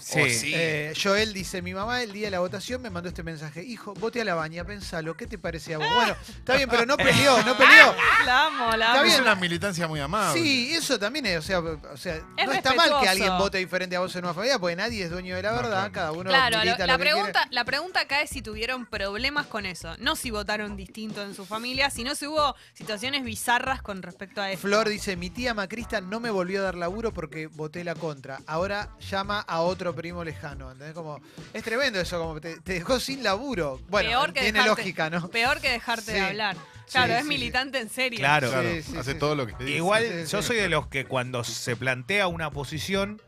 Sí. 0.00 0.20
Oh, 0.20 0.26
sí. 0.28 0.52
Eh, 0.54 0.92
Joel 1.00 1.32
dice, 1.32 1.62
mi 1.62 1.74
mamá 1.74 2.02
el 2.02 2.12
día 2.12 2.26
de 2.26 2.30
la 2.32 2.40
votación 2.40 2.82
me 2.82 2.90
mandó 2.90 3.08
este 3.08 3.22
mensaje. 3.22 3.62
Hijo, 3.62 3.94
vote 3.94 4.20
a 4.20 4.24
la 4.24 4.34
baña, 4.34 4.64
pensalo, 4.64 5.16
¿qué 5.16 5.26
te 5.26 5.38
parece 5.38 5.74
a 5.74 5.78
vos? 5.78 5.86
Bueno, 5.94 6.16
está 6.28 6.56
bien, 6.56 6.68
pero 6.68 6.86
no 6.86 6.96
peleó, 6.96 7.42
no 7.42 7.56
peleó. 7.56 7.94
La 8.26 8.46
amo, 8.46 8.66
la 8.76 8.86
Está 8.86 8.92
amo. 8.92 9.02
bien. 9.04 9.14
Es 9.14 9.20
una 9.20 9.34
militancia 9.34 9.88
muy 9.88 9.98
amable. 10.00 10.40
Sí, 10.40 10.72
eso 10.74 10.98
también 10.98 11.24
es, 11.26 11.38
o 11.38 11.42
sea, 11.42 11.60
o 11.60 11.96
sea 11.96 12.16
Es 12.36 12.46
no 12.46 12.52
está 12.52 12.74
mal 12.74 12.90
que 13.00 13.08
alguien 13.08 13.36
vote 13.38 13.58
diferente 13.58 13.96
a 13.96 14.00
vos 14.00 14.14
en 14.16 14.24
una 14.24 14.34
familia, 14.34 14.58
porque 14.58 14.76
nadie 14.76 15.04
es 15.04 15.10
dueño 15.10 15.36
de 15.36 15.42
la 15.42 15.52
verdad, 15.52 15.70
claro. 15.90 15.92
cada 15.92 16.12
uno 16.12 16.24
Claro, 16.30 16.58
lo- 16.58 16.64
la, 16.64 16.86
lo 16.86 16.92
que 16.92 16.98
pregunta, 16.98 17.46
la 17.50 17.64
pregunta 17.64 18.00
acá 18.00 18.20
es 18.20 18.30
si 18.30 18.42
tuvieron 18.42 18.86
problemas 18.86 19.46
con 19.46 19.64
eso. 19.66 19.96
No 19.98 20.16
si 20.16 20.30
votaron 20.30 20.76
distinto 20.76 21.22
en 21.22 21.34
su 21.34 21.46
familia, 21.46 21.88
sino 21.90 22.14
si 22.14 22.26
hubo 22.26 22.54
situaciones 22.74 23.24
bizarras 23.24 23.80
con 23.82 24.02
respecto 24.02 24.40
a 24.40 24.44
quiere. 24.44 24.54
eso. 24.54 24.62
Flor 24.68 24.88
dice, 24.88 25.16
mi 25.16 25.30
tía 25.30 25.54
macrista 25.54 26.00
no 26.00 26.20
me 26.20 26.30
volvió 26.30 26.60
a 26.60 26.64
dar 26.64 26.74
laburo 26.74 27.12
porque 27.12 27.46
voté 27.46 27.82
la 27.84 27.94
contra. 27.94 28.38
Ahora 28.46 28.90
llama 29.10 29.40
a 29.40 29.60
otro 29.60 29.89
primo 29.94 30.24
lejano. 30.24 30.70
¿entendés? 30.72 30.94
Como, 30.94 31.20
es 31.52 31.62
tremendo 31.62 32.00
eso, 32.00 32.18
como 32.18 32.40
te, 32.40 32.60
te 32.60 32.74
dejó 32.74 32.98
sin 33.00 33.22
laburo. 33.22 33.80
Bueno, 33.88 34.08
Peor 34.10 34.32
que 34.32 34.40
tiene 34.40 34.58
dejarte- 34.60 34.68
lógica, 34.68 35.10
¿no? 35.10 35.28
Peor 35.28 35.60
que 35.60 35.70
dejarte 35.70 36.12
de 36.12 36.20
hablar. 36.20 36.56
Claro, 36.90 37.12
Sí, 37.12 37.18
es 37.18 37.22
sí, 37.22 37.28
militante 37.28 37.78
en 37.78 37.88
serio. 37.88 38.18
Claro. 38.18 38.50
Claro, 38.50 38.68
hace 38.98 39.12
sí. 39.12 39.18
todo 39.18 39.34
lo 39.36 39.46
que 39.46 39.54
dice. 39.64 39.76
Igual 39.76 40.02
Sí, 40.26 40.30
yo 40.32 40.42
sí. 40.42 40.48
soy 40.48 40.56
de 40.56 40.68
los 40.68 40.88
que 40.88 41.04
cuando 41.04 41.44
se 41.44 41.76
plantea 41.76 42.26
una 42.26 42.50
posición 42.50 43.22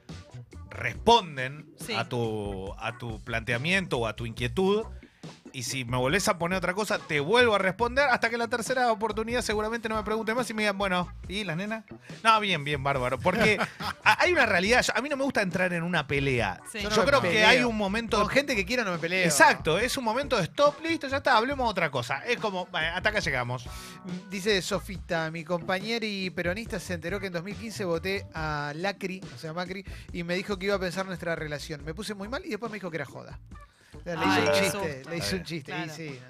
responden 0.71 1.67
Sí. 1.85 1.95
a 1.95 2.09
tu 2.09 2.73
a 2.79 2.97
tu 2.99 3.21
planteamiento 3.23 3.99
o 3.99 4.07
a 4.07 4.17
tu 4.17 4.27
inquietud 4.27 4.85
y 5.53 5.63
si 5.65 5.85
me 5.85 5.97
volvés 5.97 6.29
a 6.29 6.39
poner 6.39 6.59
otra 6.59 6.75
cosa 6.75 6.99
te 6.99 7.21
vuelvo 7.21 7.55
a 7.55 7.59
responder 7.59 8.09
hasta 8.09 8.31
que 8.31 8.37
la 8.39 8.49
tercera 8.49 8.91
oportunidad 8.93 9.43
seguramente 9.43 9.89
no 9.89 9.97
me 9.97 10.03
pregunte 10.03 10.35
más 10.35 10.49
y 10.51 10.55
me 10.55 10.63
digan 10.63 10.79
bueno 10.79 11.13
y 11.29 11.45
las 11.45 11.57
nenas 11.57 11.85
no 12.23 12.41
bien 12.41 12.65
bien 12.65 12.83
bárbaro 12.83 13.19
porque 13.19 13.59
hay 14.05 14.33
una 14.33 14.47
realidad 14.47 14.85
a 14.95 15.01
mí 15.03 15.09
no 15.09 15.17
me 15.17 15.25
gusta 15.25 15.43
entrar 15.43 15.73
en 15.73 15.83
una 15.83 16.07
pelea 16.07 16.61
Sí. 16.71 16.79
yo, 16.81 16.91
no 16.91 17.05
creo 17.05 17.21
que 17.21 17.45
hay 17.45 17.63
un 17.65 17.77
momento 17.77 18.19
Con 18.19 18.29
gente 18.29 18.57
que 18.57 18.65
quiera 18.65 18.85
no 18.85 18.93
me 18.93 18.99
peleo. 18.99 19.25
exacto 19.25 19.79
es 19.79 19.97
un 19.97 20.05
momento 20.05 20.37
de 20.37 20.45
stop 20.45 20.81
listo 20.83 21.09
ya 21.09 21.19
está 21.19 21.37
hablemos 21.37 21.67
de 21.67 21.71
otra 21.71 21.91
cosa 21.91 22.25
es 22.27 22.39
como 22.39 22.69
hasta 22.73 23.09
acá 23.11 23.21
llegamos 23.21 23.67
Dice 24.31 24.61
Sofita, 24.63 25.31
mi 25.31 25.45
compañera 25.45 26.05
y 26.05 26.31
peronista 26.31 26.81
se 26.81 26.95
enteró 26.95 27.21
que 27.21 27.27
en 27.27 27.33
2015 27.35 27.85
voté 27.85 28.27
a 28.35 28.73
Lacri, 28.75 29.21
o 29.35 29.39
sea, 29.39 29.53
Macri, 29.53 29.85
y 30.13 30.25
me 30.25 30.35
dijo 30.35 30.59
que 30.59 30.67
iba 30.67 30.75
a 30.75 30.79
pensar 30.81 31.07
nuestra 31.07 31.37
relación. 31.37 31.85
Me 31.85 31.95
puse 31.95 32.15
muy 32.15 32.29
mal 32.29 32.45
y 32.45 32.49
después 32.51 32.71
me 32.71 32.77
dijo 32.77 32.91
que 32.91 32.97
era 32.97 33.05
joda. 33.05 33.39
Le 34.05 34.13
hizo 34.13 34.23
Ay, 34.25 34.41
un 34.41 34.47
qué 34.47 34.53
chiste, 34.53 35.03
le 35.11 35.17
hizo 35.17 35.37
un 35.37 35.43
chiste. 35.43 35.73
Claro. 35.73 35.87
Y 35.87 35.89
sí. 35.91 36.21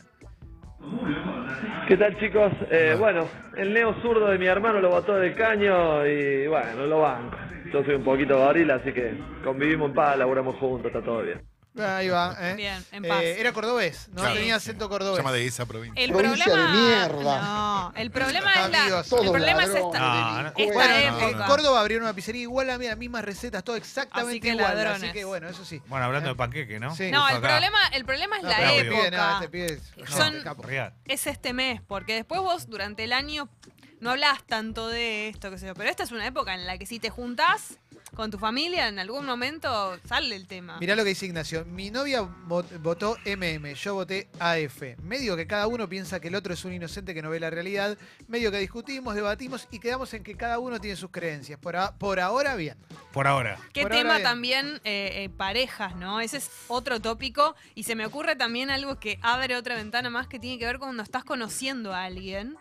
¿Qué 1.89 1.97
tal 1.97 2.19
chicos? 2.19 2.53
Eh, 2.71 2.97
bueno, 2.99 3.27
el 3.57 3.73
neo 3.73 3.95
zurdo 4.03 4.29
de 4.29 4.39
mi 4.39 4.47
hermano 4.47 4.81
lo 4.81 4.91
botó 4.91 5.15
del 5.17 5.35
caño 5.35 6.07
y 6.07 6.47
bueno, 6.47 6.87
lo 6.87 7.01
banco. 7.01 7.37
Yo 7.73 7.85
soy 7.85 7.95
un 7.95 8.05
poquito 8.05 8.37
gorila, 8.37 8.75
así 8.75 8.93
que 8.93 9.15
convivimos 9.45 9.89
en 9.91 9.95
paz, 9.95 10.19
laburamos 10.19 10.57
juntos, 10.57 10.87
está 10.87 11.03
todo 11.03 11.23
bien. 11.23 11.41
Ahí 11.79 12.09
va. 12.11 12.37
¿eh? 12.39 12.55
Bien, 12.55 12.85
en 12.93 13.05
Eh, 13.05 13.09
paz. 13.09 13.23
era 13.23 13.53
cordobés, 13.55 14.09
no 14.09 14.17
Claro. 14.21 14.35
tenía 14.35 14.57
acento 14.57 14.85
Se 14.85 14.89
cordobés. 14.91 15.17
llama 15.19 15.33
de 15.33 15.47
esa 15.47 15.65
provincia. 15.65 16.05
El 16.05 16.13
Provincia 16.13 16.45
problema. 16.45 16.71
de 16.71 16.79
mierda. 16.83 17.43
No, 17.43 17.93
el 17.97 18.11
problema 18.11 18.53
es 18.53 18.71
la. 18.71 18.83
Amigos. 18.83 19.13
el 19.13 19.31
problema 19.31 19.63
es 19.65 19.71
esta. 19.71 19.99
No, 19.99 20.43
no. 20.43 20.49
esta 20.55 20.73
Bueno, 20.75 20.95
época. 20.97 21.29
en 21.31 21.39
Córdoba 21.49 21.81
abrieron 21.81 22.05
una 22.05 22.15
pizzería 22.15 22.43
igual 22.43 22.69
a 22.69 22.77
mí, 22.77 22.87
las 22.87 22.99
mismas 22.99 23.25
recetas, 23.25 23.65
todo 23.65 23.77
exactamente 23.77 24.33
Así 24.33 24.41
que 24.41 24.49
igual. 24.49 24.67
Así 24.67 24.77
ladrones. 24.85 25.13
que 25.15 25.25
bueno, 25.25 25.49
eso 25.49 25.65
sí. 25.65 25.81
bueno 25.87 26.05
hablando 26.05 26.29
de 26.29 26.35
panqueque 26.37 26.79
no 26.79 26.95
Sí. 26.95 27.11
No, 27.11 27.27
el 27.31 27.37
acá. 27.37 27.49
problema, 27.49 27.79
el 27.95 28.05
problema 28.05 28.37
es 28.37 28.43
No, 28.43 28.49
la 28.51 28.57
pero 28.57 28.71
este 28.71 28.89
época. 29.07 29.33
este 29.35 29.49
pibe 29.49 29.67
es- 29.73 29.97
no, 29.97 30.07
Son- 30.17 30.45
es 31.07 31.27
este 31.27 31.53
mes, 31.55 31.81
porque 31.89 32.15
después 32.15 32.41
vos 32.43 32.69
durante 32.69 33.05
el 33.05 33.15
año 33.15 33.49
no 34.01 34.11
hablás 34.11 34.45
tanto 34.47 34.89
de 34.89 35.29
esto, 35.29 35.51
qué 35.51 35.57
sé 35.59 35.67
yo, 35.69 35.75
pero 35.75 35.89
esta 35.89 36.03
es 36.03 36.13
una 36.13 36.27
época 36.27 36.55
en 36.55 36.67
la 36.67 36.77
que 36.77 36.85
si 36.87 36.99
te 36.99 37.09
juntás 37.09 37.79
con 38.15 38.31
tu 38.31 38.39
familia, 38.39 38.89
en 38.89 38.99
algún 38.99 39.25
momento 39.27 39.99
sale 40.07 40.37
el 40.37 40.47
tema. 40.47 40.79
Mirá 40.79 40.95
lo 40.95 41.03
que 41.03 41.11
dice 41.11 41.27
Ignacio. 41.27 41.65
Mi 41.65 41.91
novia 41.91 42.23
vot- 42.23 42.81
votó 42.81 43.17
MM, 43.25 43.75
yo 43.75 43.95
voté 43.95 44.29
AF. 44.39 44.83
Medio 45.03 45.37
que 45.37 45.47
cada 45.47 45.67
uno 45.67 45.89
piensa 45.89 46.21
que 46.21 46.29
el 46.29 46.35
otro 46.35 46.55
es 46.55 46.65
un 46.65 46.73
inocente 46.73 47.15
que 47.15 47.23
no 47.23 47.31
ve 47.31 47.41
la 47.41 47.51
realidad. 47.51 47.97
Medio 48.29 48.51
que 48.51 48.59
discutimos, 48.59 49.15
debatimos 49.15 49.67
y 49.71 49.79
quedamos 49.79 50.13
en 50.15 50.23
que 50.23 50.37
cada 50.37 50.59
uno 50.59 50.81
tiene 50.81 50.97
sus 50.97 51.11
creencias. 51.11 51.59
Por, 51.59 51.77
a- 51.77 51.97
por 51.97 52.21
ahora, 52.21 52.55
bien. 52.55 52.77
por 53.13 53.27
ahora 53.27 53.59
¿Qué 53.73 53.83
Por 53.83 53.91
tema 53.93 54.21
también 54.23 54.81
eh, 54.85 55.25
eh, 55.25 55.29
parejas, 55.37 55.97
no? 55.97 56.21
Ese 56.21 56.37
es 56.37 56.51
otro 56.69 57.01
tópico 57.01 57.57
y 57.75 57.83
se 57.85 57.95
me 57.95 58.07
ocurre 58.07 58.37
también 58.37 58.71
algo 58.71 59.01
que 59.01 59.19
abre 59.23 59.57
otra 59.57 59.75
ventana 59.75 60.11
más 60.11 60.29
que 60.29 60.39
tiene 60.39 60.59
que 60.59 60.67
ver 60.67 60.79
con 60.79 60.93
cuando 60.93 61.03
estás 61.05 61.25
conociendo 61.25 61.95
a 61.95 62.05
alguien 62.05 62.55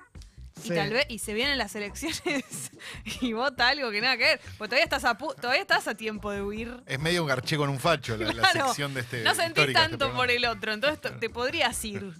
y 0.64 0.68
Sí. 0.68 0.76
tal 0.76 0.92
vez 0.92 1.06
y 1.10 1.20
se 1.20 1.34
vienen 1.34 1.58
las 1.58 1.74
elecciones 1.76 2.72
y 3.22 3.34
vota 3.34 3.70
algo 3.70 3.90
que 3.92 4.02
nada 4.02 4.18
que 4.18 4.24
ver, 4.24 4.42
porque 4.58 4.70
todavía 4.70 4.84
estás 4.84 5.06
a 5.06 5.18
pu- 5.18 5.36
todavía 5.36 5.62
estás 5.62 5.88
a 5.88 5.96
tiempo 5.96 6.30
de 6.32 6.42
huir. 6.44 6.84
Es 6.86 7.00
medio 7.00 7.24
un 7.24 7.28
garché 7.30 7.58
con 7.58 7.70
un 7.70 7.80
facho 7.80 8.16
la, 8.18 8.28
la 8.34 8.34
Claro, 8.52 8.68
sección 8.68 8.94
de 8.94 9.02
este. 9.02 9.24
no 9.24 9.34
sentís 9.34 9.56
de 9.56 9.72
este 9.72 9.74
tanto 9.74 10.12
por 10.14 10.30
el 10.30 10.46
otro, 10.46 10.74
entonces 10.74 11.00
te- 11.02 11.12
te 11.12 11.30
podrías 11.30 11.84
ir. 11.86 12.14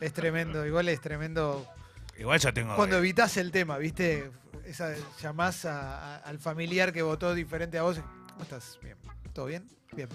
Es 0.00 0.12
tremendo. 0.12 0.66
Igual 0.66 0.88
es 0.88 1.00
tremendo 1.00 1.66
igual 2.18 2.40
yo 2.40 2.52
tengo 2.54 2.74
cuando 2.76 2.96
evitas 2.96 3.36
el 3.36 3.52
tema, 3.52 3.76
¿viste? 3.78 4.30
Esa, 4.64 4.94
llamás 5.22 5.64
a- 5.66 6.16
a- 6.16 6.16
al 6.18 6.38
familiar 6.38 6.92
que 6.92 7.02
votó 7.02 7.34
diferente 7.34 7.78
a 7.78 7.82
vos. 7.82 7.98
¿Cómo 8.30 8.42
estás? 8.42 8.78
Bien. 8.82 8.96
¿Todo 9.32 9.46
bien? 9.46 9.68
Bien. 9.92 10.08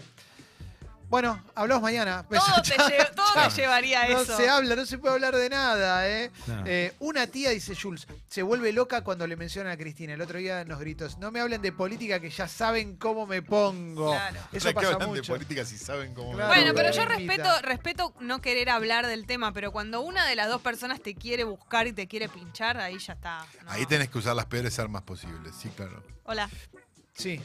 Bueno, 1.11 1.43
hablamos 1.55 1.83
mañana. 1.83 2.25
Beso, 2.29 2.45
Todo, 2.45 2.61
te, 2.61 2.69
lle- 2.77 3.13
todo 3.13 3.25
te 3.49 3.55
llevaría 3.61 4.03
a 4.03 4.07
No 4.07 4.21
eso. 4.21 4.37
se 4.37 4.47
habla, 4.47 4.77
no 4.77 4.85
se 4.85 4.97
puede 4.97 5.13
hablar 5.13 5.35
de 5.35 5.49
nada, 5.49 6.07
¿eh? 6.09 6.31
No. 6.47 6.63
Eh, 6.65 6.93
una 6.99 7.27
tía, 7.27 7.49
dice 7.49 7.75
Jules, 7.75 8.07
se 8.29 8.41
vuelve 8.41 8.71
loca 8.71 9.03
cuando 9.03 9.27
le 9.27 9.35
mencionan 9.35 9.73
a 9.73 9.77
Cristina. 9.77 10.13
El 10.13 10.21
otro 10.21 10.39
día 10.39 10.63
nos 10.63 10.79
gritó, 10.79 11.05
no 11.19 11.29
me 11.29 11.41
hablen 11.41 11.61
de 11.61 11.73
política 11.73 12.21
que 12.21 12.29
ya 12.29 12.47
saben 12.47 12.95
cómo 12.95 13.27
me 13.27 13.41
pongo. 13.41 14.11
Claro. 14.11 14.39
Eso 14.53 14.59
¿Para 14.59 14.59
qué 14.69 14.73
pasa 14.73 14.87
hablan 14.93 15.11
de 15.11 15.19
mucho. 15.19 15.33
política 15.33 15.65
si 15.65 15.77
saben 15.77 16.13
cómo 16.13 16.31
me 16.31 16.45
Bueno, 16.47 16.71
pero 16.73 16.91
yo 16.91 17.03
respeto, 17.03 17.61
respeto 17.61 18.13
no 18.21 18.39
querer 18.39 18.69
hablar 18.69 19.05
del 19.05 19.25
tema, 19.25 19.51
pero 19.51 19.73
cuando 19.73 19.99
una 19.99 20.25
de 20.25 20.37
las 20.37 20.47
dos 20.47 20.61
personas 20.61 21.01
te 21.01 21.13
quiere 21.15 21.43
buscar 21.43 21.87
y 21.87 21.91
te 21.91 22.07
quiere 22.07 22.29
pinchar, 22.29 22.77
ahí 22.77 22.97
ya 22.99 23.13
está. 23.13 23.45
¿no? 23.65 23.71
Ahí 23.71 23.85
tenés 23.85 24.07
que 24.09 24.17
usar 24.17 24.33
las 24.33 24.45
peores 24.45 24.79
armas 24.79 25.01
posibles, 25.01 25.53
sí, 25.61 25.67
claro. 25.75 26.01
Hola. 26.23 26.49
Sí. 27.13 27.41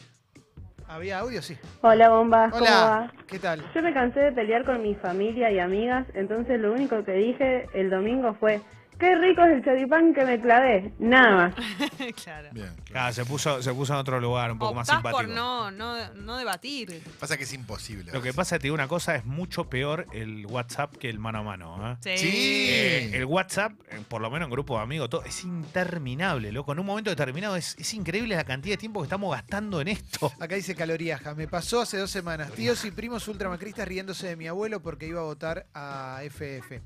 ¿Había 0.88 1.18
audio? 1.18 1.42
Sí. 1.42 1.56
Hola 1.82 2.08
bombas, 2.10 2.52
¿cómo 2.52 2.64
Hola, 2.64 2.70
va? 2.86 3.12
¿qué 3.26 3.38
tal? 3.38 3.60
Yo 3.74 3.82
me 3.82 3.92
cansé 3.92 4.20
de 4.20 4.32
pelear 4.32 4.64
con 4.64 4.82
mi 4.82 4.94
familia 4.94 5.50
y 5.50 5.58
amigas, 5.58 6.06
entonces 6.14 6.60
lo 6.60 6.72
único 6.72 7.04
que 7.04 7.12
dije 7.12 7.66
el 7.74 7.90
domingo 7.90 8.34
fue, 8.38 8.60
qué 8.98 9.14
rico 9.16 9.42
es 9.42 9.56
el 9.56 9.64
choripán 9.64 10.14
que 10.14 10.24
me 10.24 10.40
clavé, 10.40 10.92
nada 10.98 11.36
más. 11.36 11.54
claro. 12.24 12.48
Bien. 12.52 12.68
claro. 12.84 12.86
Claro, 12.90 13.12
se 13.12 13.24
puso, 13.24 13.62
se 13.62 13.72
puso 13.72 13.92
en 13.92 13.98
otro 13.98 14.20
lugar, 14.20 14.52
un 14.52 14.58
poco 14.58 14.74
más 14.74 14.88
simpático. 14.88 15.18
por 15.18 15.28
no, 15.28 15.70
no, 15.70 16.14
no 16.14 16.36
debatir. 16.36 17.02
Pasa 17.20 17.36
que 17.36 17.44
es 17.44 17.52
imposible. 17.52 18.10
Lo 18.12 18.22
que 18.22 18.32
pasa, 18.32 18.58
te 18.58 18.64
digo 18.64 18.74
una 18.74 18.88
cosa, 18.88 19.14
es 19.14 19.24
mucho 19.24 19.68
peor 19.68 20.06
el 20.12 20.46
WhatsApp 20.46 20.96
que 20.96 21.10
el 21.10 21.18
mano 21.18 21.40
a 21.40 21.42
mano. 21.42 21.92
¿eh? 21.92 21.96
Sí. 22.00 22.18
Sí. 22.18 22.66
Eh, 22.70 23.10
el 23.14 23.26
WhatsApp, 23.26 23.72
eh, 23.90 24.00
por 24.08 24.20
lo 24.20 24.30
menos 24.30 24.46
en 24.46 24.50
grupo 24.50 24.76
de 24.76 24.82
amigos, 24.82 25.10
todo, 25.10 25.24
es 25.24 25.44
interminable, 25.44 26.52
loco. 26.52 26.72
En 26.72 26.78
un 26.78 26.86
momento 26.86 27.10
determinado 27.10 27.56
es, 27.56 27.76
es 27.78 27.94
increíble 27.94 28.34
la 28.34 28.44
cantidad 28.44 28.74
de 28.74 28.78
tiempo 28.78 29.00
que 29.00 29.04
estamos 29.04 29.32
gastando 29.32 29.80
en 29.80 29.88
esto. 29.88 30.32
Acá 30.40 30.54
dice 30.54 30.74
Caloriaja. 30.74 31.34
Me 31.34 31.48
pasó 31.48 31.82
hace 31.82 31.98
dos 31.98 32.10
semanas. 32.10 32.52
Tíos 32.52 32.84
y 32.84 32.90
primos 32.90 33.28
ultramacristas 33.28 33.86
riéndose 33.86 34.28
de 34.28 34.36
mi 34.36 34.46
abuelo 34.46 34.80
porque 34.80 35.06
iba 35.06 35.20
a 35.20 35.24
votar 35.24 35.66
a 35.74 36.20
FF. 36.22 36.80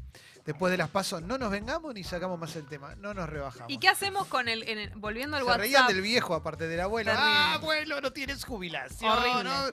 Después 0.44 0.70
de 0.70 0.78
las 0.78 0.88
pasos, 0.88 1.22
no 1.22 1.36
nos 1.38 1.50
vengamos 1.50 1.92
ni 1.94 2.02
sacamos 2.02 2.38
más 2.38 2.56
el 2.56 2.66
tema. 2.66 2.94
No 2.96 3.12
nos 3.14 3.28
rebajamos. 3.28 3.70
¿Y 3.70 3.78
qué 3.78 3.88
hacemos 3.88 4.26
con 4.26 4.48
el, 4.48 4.62
en 4.68 4.78
el- 4.78 4.90
volviendo 4.96 5.36
al 5.36 5.44
Se 5.44 5.56
reían 5.58 5.82
WhatsApp? 5.82 5.94
del 5.94 6.02
viejo, 6.02 6.34
aparte 6.34 6.66
del 6.66 6.80
abuelo. 6.80 7.10
Terrible. 7.12 7.30
Ah, 7.32 7.54
abuelo, 7.54 8.00
no 8.00 8.12
tienes 8.12 8.44
jubilación. 8.44 9.10
Horrible. 9.12 9.44
no". 9.44 9.64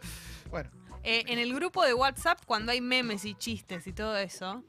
Bueno, 0.52 0.70
Eh, 1.04 1.24
en 1.28 1.40
el 1.40 1.54
grupo 1.54 1.86
de 1.86 1.94
WhatsApp, 1.94 2.40
cuando 2.46 2.72
hay 2.74 2.82
memes 2.82 3.24
y 3.24 3.34
chistes 3.34 3.88
y 3.88 3.94
todo 3.94 4.18
eso, 4.18 4.64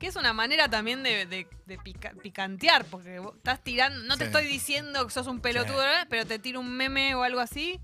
que 0.00 0.08
es 0.08 0.16
una 0.16 0.32
manera 0.32 0.68
también 0.68 1.02
de, 1.04 1.26
de- 1.26 1.46
de 1.66 1.78
pica- 1.78 2.12
picantear, 2.20 2.84
porque 2.86 3.20
vos 3.20 3.36
estás 3.36 3.62
tirando, 3.62 4.02
no 4.04 4.16
te 4.16 4.24
Sí. 4.24 4.26
estoy 4.28 4.46
diciendo 4.46 5.06
que 5.06 5.12
sos 5.12 5.28
un 5.28 5.40
pelotudo, 5.40 5.84
¿eh? 5.84 6.06
pero 6.08 6.26
te 6.26 6.38
tiro 6.40 6.58
un 6.58 6.70
meme 6.76 7.14
o 7.14 7.22
algo 7.22 7.38
así. 7.40 7.80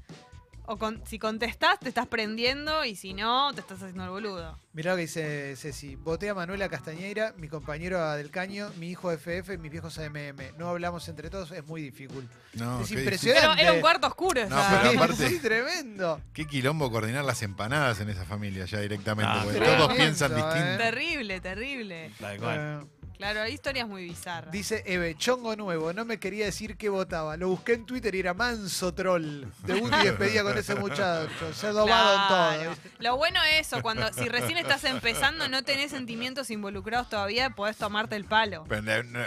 O 0.69 0.77
con- 0.79 1.01
si 1.07 1.19
contestás, 1.19 1.79
te 1.81 1.89
estás 1.89 2.07
prendiendo 2.09 2.85
y 2.85 2.97
si 2.97 3.15
no, 3.15 3.53
te 3.55 3.61
estás 3.61 3.79
haciendo 3.83 4.05
el 4.05 4.11
boludo. 4.11 4.59
mirá 4.73 4.91
lo 4.91 4.97
que 4.97 5.03
dice 5.03 5.55
Ceci. 5.57 5.95
Voté 5.97 6.29
a 6.29 6.35
Manuela 6.35 6.69
Castañeira, 6.69 7.33
mi 7.39 7.49
compañero 7.49 7.99
a 8.03 8.17
Del 8.17 8.31
Caño, 8.31 8.71
mi 8.79 8.91
hijo 8.91 9.11
FF, 9.11 9.57
mis 9.59 9.71
viejos 9.73 9.99
AMM. 9.99 10.57
No 10.59 10.69
hablamos 10.69 11.09
entre 11.09 11.31
todos, 11.31 11.51
es 11.53 11.65
muy 11.67 11.81
difícil. 11.83 12.29
No, 12.55 12.81
es 12.83 12.89
qué 12.89 12.99
impresionante. 12.99 13.49
Pero 13.57 13.63
era 13.63 13.73
un 13.73 13.81
cuarto 13.81 14.07
oscuro. 14.09 14.43
No, 14.49 14.63
pero 14.71 14.91
Sí, 14.91 14.97
aparte- 14.97 15.29
sí, 15.29 15.39
tremendo. 15.41 16.21
Qué 16.35 16.47
quilombo 16.47 16.91
coordinar 16.91 17.25
las 17.25 17.43
empanadas 17.43 18.01
en 18.01 18.11
esa 18.11 18.25
familia 18.25 18.65
ya 18.67 18.81
directamente. 18.81 19.33
Ah, 19.35 19.41
porque 19.45 19.61
todos 19.61 19.95
piensan 19.95 20.33
¿eh? 20.33 20.35
distinto. 20.37 20.77
Terrible, 20.79 21.41
terrible. 21.41 22.13
Tal 22.21 22.39
cual. 22.39 22.87
Claro, 23.17 23.41
hay 23.43 23.55
historias 23.55 23.89
muy 23.89 24.05
bizarras. 24.05 24.53
Dice 24.53 24.83
Eve, 24.87 25.15
chongo 25.17 25.57
nuevo, 25.57 25.93
no 25.93 26.05
me 26.05 26.19
quería 26.19 26.45
decir 26.47 26.77
qué 26.77 26.89
votaba. 26.89 27.37
Lo 27.37 27.49
busqué 27.49 27.75
en 27.75 27.87
Twitter 27.87 28.15
y 28.15 28.21
era 28.21 28.35
manso 28.35 28.93
troll. 28.95 29.45
Debut 29.65 29.93
y 30.03 30.05
despedida 30.07 30.43
con 30.43 30.57
ese 30.59 30.75
muchacho. 30.75 31.53
Se 31.55 31.69
en 31.69 31.75
Claro. 31.87 32.75
todo. 32.75 32.77
Lo 32.99 33.17
bueno 33.17 33.41
es 33.45 33.67
eso, 33.67 33.83
cuando 33.83 34.13
si 34.13 34.29
recién 34.29 34.59
estás 34.59 34.85
empezando, 34.85 35.49
no 35.49 35.63
tenés 35.63 35.91
sentimientos 35.93 36.51
involucrados 36.51 37.09
todavía, 37.09 37.51
podés 37.51 37.77
tomarte 37.77 38.17
el 38.17 38.25
palo. 38.25 38.65
Pero 38.69 38.83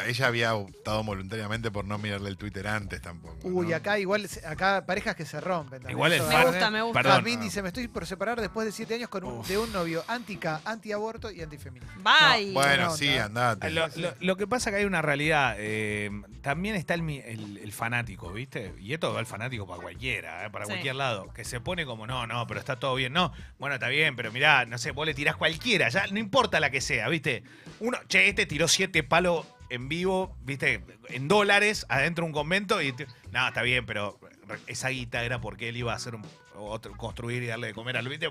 ella 0.08 0.28
había 0.28 0.56
optado 0.56 1.04
voluntariamente 1.04 1.72
por 1.72 1.86
no 1.86 1.98
mirarle 1.98 2.30
el 2.30 2.38
Twitter 2.38 2.68
antes 2.68 3.02
tampoco. 3.02 3.40
Uy, 3.44 3.68
¿no? 3.68 3.76
acá 3.76 3.98
igual, 4.00 4.28
acá 4.46 4.86
parejas 4.86 5.16
que 5.16 5.26
se 5.26 5.42
rompen. 5.42 5.80
también. 5.80 5.92
Igual 5.98 6.14
Eso 6.14 6.28
Me 6.28 6.46
gusta, 6.46 6.70
me 6.70 6.82
gusta. 6.82 7.00
Perdón. 7.02 7.16
Jazmín 7.18 7.40
dice, 7.42 7.62
me 7.62 7.70
estoy 7.70 7.88
por 7.88 8.06
separar 8.06 8.40
después 8.40 8.66
de 8.66 8.72
siete 8.72 8.96
años 8.96 9.10
con 9.10 9.24
un- 9.24 9.42
de 9.48 9.58
un 9.58 9.72
novio 9.72 10.04
anti-K, 10.08 10.62
anti-aborto 10.66 11.32
y 11.32 11.42
antifeminista. 11.42 11.94
Bye. 11.98 12.52
Bueno, 12.54 12.86
No, 12.90 12.96
sí, 12.98 13.10
no. 13.18 13.24
andate. 13.26 13.79
Lo, 13.88 14.02
lo- 14.10 14.16
lo 14.20 14.36
que 14.38 14.48
pasa 14.48 14.70
que 14.72 14.78
hay 14.78 14.86
una 14.86 15.02
realidad. 15.02 15.56
eh, 15.58 16.10
también 16.42 16.76
está 16.76 16.94
el, 16.94 17.02
mi- 17.04 17.20
el- 17.20 17.58
el 17.58 17.72
fanático, 17.72 18.32
¿viste? 18.32 18.74
Y 18.80 18.94
esto 18.94 19.14
va 19.14 19.20
el 19.20 19.26
fanático 19.26 19.68
para 19.68 19.82
cualquiera, 19.82 20.46
eh, 20.46 20.50
para 20.50 20.66
Sí. 20.66 20.72
cualquier 20.72 20.96
lado. 20.96 21.32
Que 21.34 21.44
se 21.46 21.60
pone 21.60 21.86
como, 21.86 22.08
no, 22.08 22.26
no, 22.28 22.46
pero 22.48 22.60
está 22.60 22.78
todo 22.80 22.96
bien. 22.96 23.14
No, 23.14 23.34
bueno, 23.58 23.76
está 23.76 23.88
bien, 23.90 24.16
pero 24.16 24.32
mirá, 24.32 24.66
no 24.66 24.78
sé, 24.78 24.92
vos 24.92 25.06
le 25.06 25.14
tirás 25.14 25.36
cualquiera, 25.36 25.90
ya 25.90 26.08
no 26.08 26.20
importa 26.20 26.60
la 26.60 26.70
que 26.70 26.82
sea, 26.82 27.10
¿viste? 27.10 27.44
Uno, 27.80 27.98
che, 28.08 28.28
este 28.30 28.46
tiró 28.46 28.68
siete 28.68 29.04
palos 29.04 29.46
en 29.70 29.88
vivo, 29.90 30.36
¿viste? 30.44 30.84
En 31.10 31.28
dólares, 31.28 31.86
adentro 31.90 32.24
de 32.24 32.28
un 32.28 32.34
convento 32.34 32.82
y. 32.82 32.92
te- 32.94 33.08
no, 33.32 33.48
está 33.48 33.62
bien, 33.62 33.86
pero 33.86 34.20
esa 34.68 34.90
guita 34.90 35.24
era 35.24 35.40
porque 35.42 35.70
él 35.70 35.78
iba 35.78 35.94
a 35.94 35.96
hacer 35.96 36.16
un. 36.16 36.24
Otro, 36.62 36.92
construir 36.98 37.42
y 37.42 37.48
darle 37.48 37.68
de 37.68 37.74
comer 37.74 37.96
al 37.96 38.10
¿viste? 38.10 38.28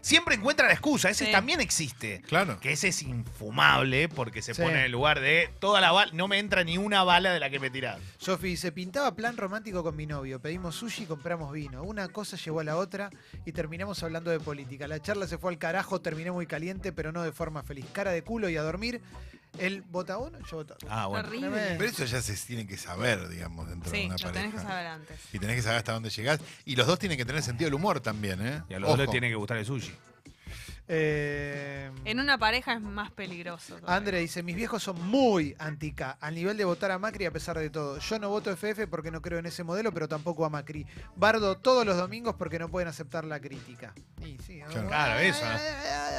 Siempre 0.00 0.34
encuentra 0.34 0.66
la 0.66 0.72
excusa, 0.72 1.10
ese 1.10 1.26
Sí. 1.26 1.30
también 1.32 1.60
existe. 1.60 2.20
Claro. 2.26 2.58
Que 2.58 2.72
ese 2.72 2.88
es 2.88 3.02
infumable 3.02 4.08
porque 4.08 4.42
se 4.42 4.52
Sí. 4.52 4.62
pone 4.62 4.74
en 4.80 4.84
el 4.86 4.90
lugar 4.92 5.20
de 5.20 5.48
toda 5.60 5.80
la 5.80 5.92
bala, 5.92 6.10
no 6.12 6.26
me 6.26 6.40
entra 6.40 6.64
ni 6.64 6.76
una 6.76 7.04
bala 7.04 7.32
de 7.32 7.38
la 7.38 7.50
que 7.50 7.60
me 7.60 7.70
tirás. 7.70 8.00
Sofi 8.18 8.48
dice, 8.48 8.72
pintaba 8.72 9.14
plan 9.14 9.36
romántico 9.36 9.84
con 9.84 9.94
mi 9.94 10.06
novio. 10.06 10.40
Pedimos 10.40 10.74
sushi 10.74 11.04
y 11.04 11.06
compramos 11.06 11.52
vino. 11.52 11.84
Una 11.84 12.08
cosa 12.08 12.36
llevó 12.36 12.58
a 12.60 12.64
la 12.64 12.76
otra 12.76 13.10
y 13.46 13.52
terminamos 13.52 14.02
hablando 14.02 14.32
de 14.32 14.40
política. 14.40 14.88
La 14.88 15.00
charla 15.00 15.28
se 15.28 15.38
fue 15.38 15.52
al 15.52 15.58
carajo, 15.58 16.00
terminé 16.00 16.32
muy 16.32 16.46
caliente, 16.46 16.92
pero 16.92 17.12
no 17.12 17.22
de 17.22 17.30
forma 17.30 17.62
feliz. 17.62 17.86
Cara 17.92 18.10
de 18.10 18.22
culo 18.22 18.48
y 18.48 18.56
a 18.56 18.62
dormir. 18.62 19.00
Él 19.58 19.82
vota 19.90 20.16
uno, 20.18 20.38
yo 20.50 20.56
voto 20.56 20.74
otro. 20.74 20.88
Ah, 20.90 21.06
bueno. 21.06 21.28
Terrible. 21.28 21.74
Pero 21.78 21.84
eso 21.90 22.04
ya 22.06 22.22
se 22.22 22.34
tiene 22.46 22.66
que 22.66 22.76
saber, 22.78 23.28
digamos, 23.28 23.68
dentro 23.68 23.90
de 23.90 23.96
Sí, 23.98 24.06
una 24.06 24.14
lo 24.16 24.18
pareja. 24.22 24.32
tenés 24.40 24.54
que 24.54 24.60
saber 24.66 24.86
antes. 24.86 25.20
Y 25.32 25.38
tenés 25.38 25.56
que 25.56 25.62
saber 25.62 25.78
hasta 25.78 25.92
dónde 25.92 26.08
llegás. 26.10 26.40
Y 26.64 26.74
los 26.76 26.86
dos 26.86 26.98
tienen 26.98 27.18
que 27.18 27.24
tener 27.26 27.42
sentido 27.42 27.66
del 27.66 27.74
humor 27.74 28.00
también, 28.00 28.44
¿eh? 28.46 28.62
Y 28.70 28.74
a 28.74 28.78
los 28.80 28.88
dos 28.88 28.98
les 28.98 29.04
Ojo. 29.06 29.12
tiene 29.12 29.28
que 29.28 29.34
gustar 29.34 29.58
el 29.58 29.66
sushi. 29.66 29.92
Eh, 30.88 31.90
En 32.12 32.20
una 32.20 32.36
pareja 32.36 32.74
es 32.74 32.80
más 32.82 33.10
peligroso. 33.10 33.76
todavía. 33.76 33.96
Andre 33.96 34.18
dice, 34.20 34.42
mis 34.42 34.54
viejos 34.54 34.82
son 34.82 35.00
muy 35.08 35.56
anti-K, 35.58 36.18
al 36.20 36.34
nivel 36.34 36.58
de 36.58 36.64
votar 36.66 36.90
a 36.90 36.98
Macri 36.98 37.24
a 37.24 37.30
pesar 37.30 37.58
de 37.58 37.70
todo. 37.70 37.98
Yo 37.98 38.18
no 38.18 38.28
voto 38.28 38.50
FF 38.54 38.86
porque 38.86 39.10
no 39.10 39.22
creo 39.22 39.38
en 39.38 39.46
ese 39.46 39.64
modelo, 39.64 39.92
pero 39.92 40.08
tampoco 40.08 40.44
a 40.44 40.50
Macri. 40.50 40.86
Bardo 41.16 41.56
todos 41.56 41.86
los 41.86 41.96
domingos 41.96 42.34
porque 42.36 42.58
no 42.58 42.68
pueden 42.68 42.88
aceptar 42.88 43.24
la 43.24 43.40
crítica. 43.40 43.94
Y 44.20 44.36
sí, 44.46 44.60
Claro. 44.70 44.88
Claro, 44.88 45.18
eso, 45.20 45.42
¿no? 45.44 45.58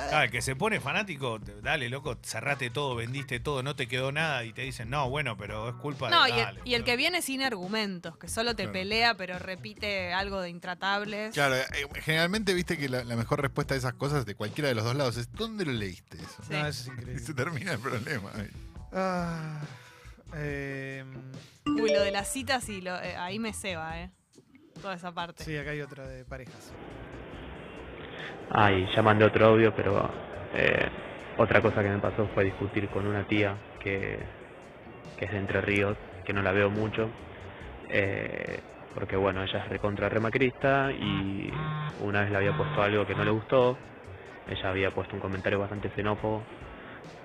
Claro, 0.10 0.24
el 0.26 0.32
que 0.32 0.42
se 0.42 0.56
pone 0.56 0.80
fanático, 0.80 1.40
te- 1.40 1.62
dale, 1.62 1.90
loco, 1.90 2.18
cerrate 2.24 2.70
todo, 2.72 2.96
vendiste 2.96 3.40
todo, 3.40 3.62
no 3.64 3.76
te 3.76 3.88
quedó 3.88 4.12
nada 4.12 4.44
y 4.46 4.52
te 4.54 4.64
dicen, 4.64 4.90
no, 4.90 5.10
bueno, 5.10 5.38
pero 5.38 5.70
es 5.70 5.76
culpa 5.76 6.10
No, 6.10 6.24
de. 6.24 6.30
y 6.30 6.34
el, 6.34 6.40
dale, 6.40 6.60
y 6.66 6.74
el 6.74 6.82
boludo". 6.82 6.86
que 6.86 6.98
viene 6.98 7.22
sin 7.22 7.42
argumentos, 7.44 8.18
que 8.18 8.28
solo 8.28 8.56
te 8.56 8.64
Claro. 8.64 8.74
pelea 8.74 9.14
pero 9.16 9.38
repite 9.40 10.12
algo 10.14 10.42
de 10.42 10.50
intratables. 10.50 11.34
Claro, 11.34 11.56
eh, 11.56 11.66
generalmente 12.02 12.54
viste 12.56 12.78
que 12.78 12.90
la, 12.90 13.04
la 13.04 13.16
mejor 13.16 13.42
respuesta 13.42 13.76
a 13.76 13.78
esas 13.78 13.94
cosas 13.94 14.26
de 14.26 14.36
cualquiera 14.36 14.68
de 14.70 14.76
los 14.76 14.84
dos 14.84 14.96
lados 14.96 15.18
es 15.18 15.32
¿dónde 15.34 15.66
lo 15.66 15.72
leíste 15.84 16.18
eso? 16.18 16.44
Sí. 16.44 16.54
No, 16.54 16.68
eso 16.68 16.68
es 16.70 16.88
Y 16.88 16.92
increíble. 16.92 17.20
se 17.20 17.34
termina 17.34 17.74
el 17.74 17.80
problema. 17.80 18.30
ahí. 18.36 18.50
Ah, 18.92 19.62
eh, 20.36 21.04
Uy, 21.66 21.92
lo 21.92 22.02
de 22.02 22.12
las 22.12 22.32
citas 22.32 22.68
y 22.70 22.82
lo, 22.82 22.96
eh, 23.02 23.16
ahí 23.16 23.40
me 23.40 23.54
ceba, 23.54 24.00
¿eh? 24.00 24.12
Toda 24.82 24.96
esa 24.96 25.12
parte. 25.14 25.44
sí, 25.44 25.56
acá 25.58 25.72
hay 25.72 25.82
otra 25.82 26.08
de 26.08 26.26
parejas. 26.26 26.74
Ay, 28.50 28.88
ya 28.96 29.02
mandé 29.02 29.26
otro 29.26 29.46
audio, 29.48 29.74
pero 29.76 30.10
eh, 30.54 30.90
otra 31.38 31.62
cosa 31.62 31.82
que 31.82 31.90
me 31.90 32.00
pasó 32.00 32.28
fue 32.34 32.44
discutir 32.44 32.88
con 32.90 33.06
una 33.08 33.26
tía 33.28 33.56
que, 33.80 34.20
que 35.18 35.26
es 35.26 35.32
de 35.32 35.38
Entre 35.38 35.62
Ríos, 35.62 35.98
que 36.26 36.34
no 36.34 36.42
la 36.42 36.52
veo 36.52 36.70
mucho, 36.70 37.10
eh, 37.90 38.60
porque 38.94 39.16
bueno, 39.16 39.44
ella 39.44 39.60
es 39.64 39.70
recontra 39.70 40.10
remacrista 40.10 40.92
y 40.92 41.52
una 42.02 42.22
vez 42.22 42.32
le 42.32 42.38
había 42.38 42.56
puesto 42.58 42.82
algo 42.84 43.06
que 43.08 43.16
no 43.16 43.24
le 43.24 43.32
gustó, 43.32 43.78
ella 44.50 44.70
había 44.70 44.92
puesto 44.92 45.16
un 45.16 45.22
comentario 45.22 45.60
bastante 45.60 45.90
xenófobo 45.90 46.44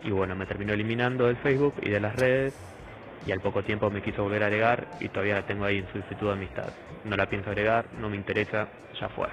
y 0.02 0.10
bueno, 0.10 0.36
me 0.36 0.46
terminó 0.46 0.72
eliminando 0.72 1.26
del 1.26 1.36
Facebook 1.36 1.74
y 1.82 1.90
de 1.90 2.00
las 2.00 2.16
redes 2.16 2.54
y 3.26 3.32
al 3.32 3.40
poco 3.40 3.62
tiempo 3.62 3.90
me 3.90 4.02
quiso 4.02 4.22
volver 4.22 4.42
a 4.42 4.46
agregar 4.46 4.88
y 5.00 5.08
todavía 5.08 5.34
la 5.34 5.46
tengo 5.46 5.64
ahí 5.64 5.78
en 5.78 5.92
solicitud 5.92 6.26
de 6.26 6.32
amistad. 6.32 6.72
No 7.04 7.16
la 7.16 7.28
pienso 7.28 7.50
agregar, 7.50 7.92
no 7.94 8.08
me 8.08 8.16
interesa, 8.16 8.68
ya 8.98 9.08
fue. 9.08 9.28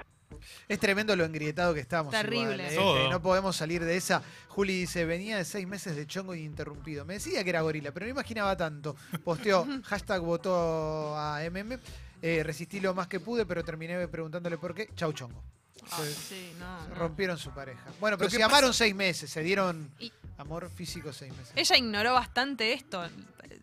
Es 0.68 0.80
tremendo 0.80 1.16
lo 1.16 1.24
engrietado 1.24 1.74
que 1.74 1.80
estamos. 1.80 2.12
Terrible. 2.12 2.72
igual, 2.74 2.98
¿eh? 2.98 3.10
No 3.10 3.22
podemos 3.22 3.56
salir 3.56 3.84
de 3.84 3.96
esa. 3.96 4.22
Juli 4.50 4.82
dice, 4.82 5.06
venía 5.06 5.38
de 5.38 5.46
seis 5.46 5.68
meses 5.68 5.96
de 5.96 6.06
chongo 6.06 6.36
ininterrumpido. 6.36 7.06
Me 7.06 7.16
decía 7.16 7.44
que 7.44 7.50
era 7.50 7.62
gorila, 7.62 7.92
pero 7.92 8.06
no 8.06 8.12
imaginaba 8.12 8.56
tanto. 8.56 8.96
Posteó, 9.24 9.66
hashtag 9.84 10.22
votó 10.22 11.18
a 11.18 11.40
MM. 11.50 11.80
Eh, 12.22 12.44
resistí 12.44 12.80
lo 12.80 12.94
más 12.94 13.08
que 13.08 13.20
pude, 13.20 13.46
pero 13.46 13.64
terminé 13.64 14.08
preguntándole 14.08 14.58
por 14.58 14.74
qué. 14.74 14.90
Chau 14.96 15.14
chongo. 15.14 15.42
Se- 15.88 16.14
sí, 16.14 16.54
no, 16.60 16.84
se 16.84 16.90
no. 16.90 16.96
rompieron 16.96 17.38
su 17.38 17.52
pareja. 17.52 17.84
Bueno, 18.00 18.18
pero 18.18 18.30
se 18.30 18.42
amaron 18.44 18.74
seis 18.74 18.94
meses, 18.96 19.30
se 19.30 19.42
dieron 19.42 19.92
Y- 20.00 20.12
amor 20.38 20.70
físico 20.70 21.12
seis 21.14 21.32
meses. 21.36 21.54
Ella 21.56 21.78
ignoró 21.78 22.14
bastante 22.14 22.74
esto. 22.74 23.04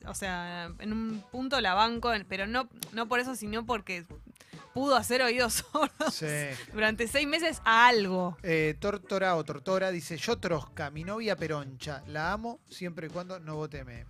O 0.07 0.15
sea, 0.15 0.71
en 0.81 0.93
un 0.93 1.25
punto 1.31 1.61
la 1.61 1.75
banco, 1.75 2.11
pero 2.29 2.47
no, 2.47 2.69
no 2.93 3.07
por 3.09 3.21
eso, 3.21 3.37
sino 3.37 3.65
porque 3.65 4.05
pudo 4.75 4.97
hacer 4.97 5.23
oídos 5.23 5.53
sordos 5.73 6.15
Sí. 6.15 6.27
durante 6.73 7.07
seis 7.07 7.27
meses 7.29 7.61
a 7.65 7.87
algo. 7.87 8.37
Eh, 8.43 8.75
Tortora 8.81 9.37
o 9.37 9.45
Tortora 9.45 9.91
dice, 9.93 10.17
yo 10.17 10.39
Trosca, 10.39 10.91
mi 10.91 11.05
novia 11.05 11.37
Peroncha, 11.37 12.03
la 12.09 12.33
amo 12.33 12.59
siempre 12.69 13.07
y 13.07 13.11
cuando 13.11 13.39
no 13.39 13.55
vote 13.57 13.85
MM. 13.85 14.07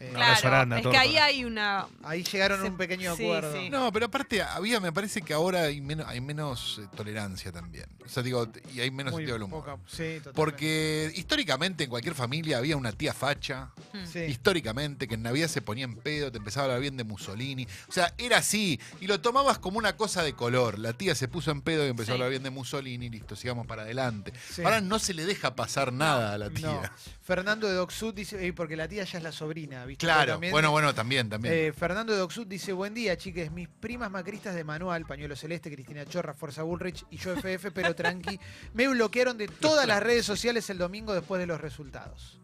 Eh, 0.00 0.10
Claro. 0.14 0.76
es 0.76 0.86
que 0.86 0.96
ahí 0.96 1.16
hay 1.16 1.44
una... 1.44 1.86
Ahí 2.04 2.22
llegaron 2.22 2.60
a 2.60 2.64
un 2.64 2.76
pequeño 2.76 3.12
acuerdo. 3.12 3.52
sí. 3.52 3.68
No, 3.68 3.92
pero 3.92 4.06
aparte 4.06 4.40
había, 4.42 4.78
me 4.80 4.92
parece 4.92 5.22
que 5.22 5.34
ahora 5.34 5.62
hay 5.64 5.80
menos, 5.80 6.06
hay 6.06 6.20
menos 6.20 6.80
eh, 6.82 6.86
tolerancia 6.96 7.50
también. 7.50 7.86
O 8.04 8.08
sea, 8.08 8.22
digo, 8.22 8.46
y 8.72 8.80
hay 8.80 8.90
menos 8.90 9.12
Muy 9.12 9.22
sentido 9.22 9.34
del 9.36 9.42
humor. 9.42 9.64
poca- 9.64 9.76
sí, 9.88 9.96
totalmente. 10.22 10.32
Porque 10.32 11.12
históricamente 11.16 11.84
en 11.84 11.90
cualquier 11.90 12.14
familia 12.14 12.58
había 12.58 12.76
una 12.76 12.92
tía 12.92 13.12
facha, 13.12 13.70
Mm. 13.92 14.06
Sí. 14.06 14.18
históricamente, 14.20 15.08
que 15.08 15.14
en 15.14 15.22
Navidad 15.22 15.48
se 15.48 15.62
ponía 15.62 15.84
en 15.84 15.96
pedo, 15.96 16.30
te 16.30 16.38
empezaba 16.38 16.62
a 16.62 16.66
hablar 16.66 16.80
bien 16.80 16.96
de 16.96 17.04
Mussolini. 17.04 17.66
O 17.88 17.92
sea, 17.92 18.14
era 18.18 18.38
así. 18.38 18.78
Y 19.00 19.06
lo 19.06 19.20
tomabas 19.20 19.58
como 19.58 19.78
una 19.78 19.96
cosa 19.96 20.22
de 20.22 20.32
color. 20.34 20.78
La 20.78 20.92
tía 20.92 21.14
se 21.14 21.26
puso 21.28 21.50
en 21.50 21.60
pedo 21.62 21.84
y 21.84 21.88
empezó 21.90 22.06
Sí. 22.06 22.10
a 22.12 22.14
hablar 22.14 22.30
bien 22.30 22.42
de 22.42 22.50
Mussolini, 22.50 23.08
listo, 23.10 23.34
sigamos 23.36 23.66
para 23.66 23.82
adelante. 23.82 24.32
Sí. 24.50 24.62
Ahora 24.62 24.80
no 24.80 24.98
se 24.98 25.12
le 25.14 25.26
deja 25.26 25.54
pasar 25.54 25.92
nada 25.92 26.34
a 26.34 26.38
la 26.38 26.50
tía. 26.50 26.66
No. 26.68 26.82
Fernando 27.22 27.66
de 27.66 27.74
Docsud 27.74 28.14
dice, 28.14 28.42
"Ey, 28.42 28.52
porque 28.52 28.76
la 28.76 28.88
tía 28.88 29.04
ya 29.04 29.18
es 29.18 29.24
la 29.24 29.32
sobrina, 29.32 29.84
¿viste? 29.88 30.06
Claro, 30.06 30.34
también- 30.34 30.52
bueno, 30.52 30.70
bueno, 30.70 30.94
también, 30.94 31.28
también. 31.28 31.52
Eh, 31.52 31.72
Fernando 31.72 32.12
de 32.12 32.20
Docsud 32.20 32.46
dice, 32.46 32.72
buen 32.72 32.94
día, 32.94 33.16
chiques. 33.16 33.50
Mis 33.50 33.68
primas 33.68 34.08
macristas 34.12 34.54
de 34.54 34.62
manual, 34.62 35.04
Pañuelo 35.06 35.34
Celeste, 35.34 35.72
Cristina 35.72 36.06
Chorra, 36.06 36.32
Fuerza 36.34 36.62
Bullrich 36.62 37.04
y 37.10 37.16
yo 37.16 37.32
FF, 37.34 37.70
pero 37.74 37.94
tranqui, 37.96 38.38
me 38.74 38.86
bloquearon 38.86 39.36
de 39.36 39.48
todas 39.48 39.86
las 39.88 40.00
redes 40.00 40.24
sociales 40.24 40.70
el 40.70 40.78
domingo 40.78 41.12
después 41.12 41.40
de 41.40 41.46
los 41.48 41.60
resultados. 41.60 42.40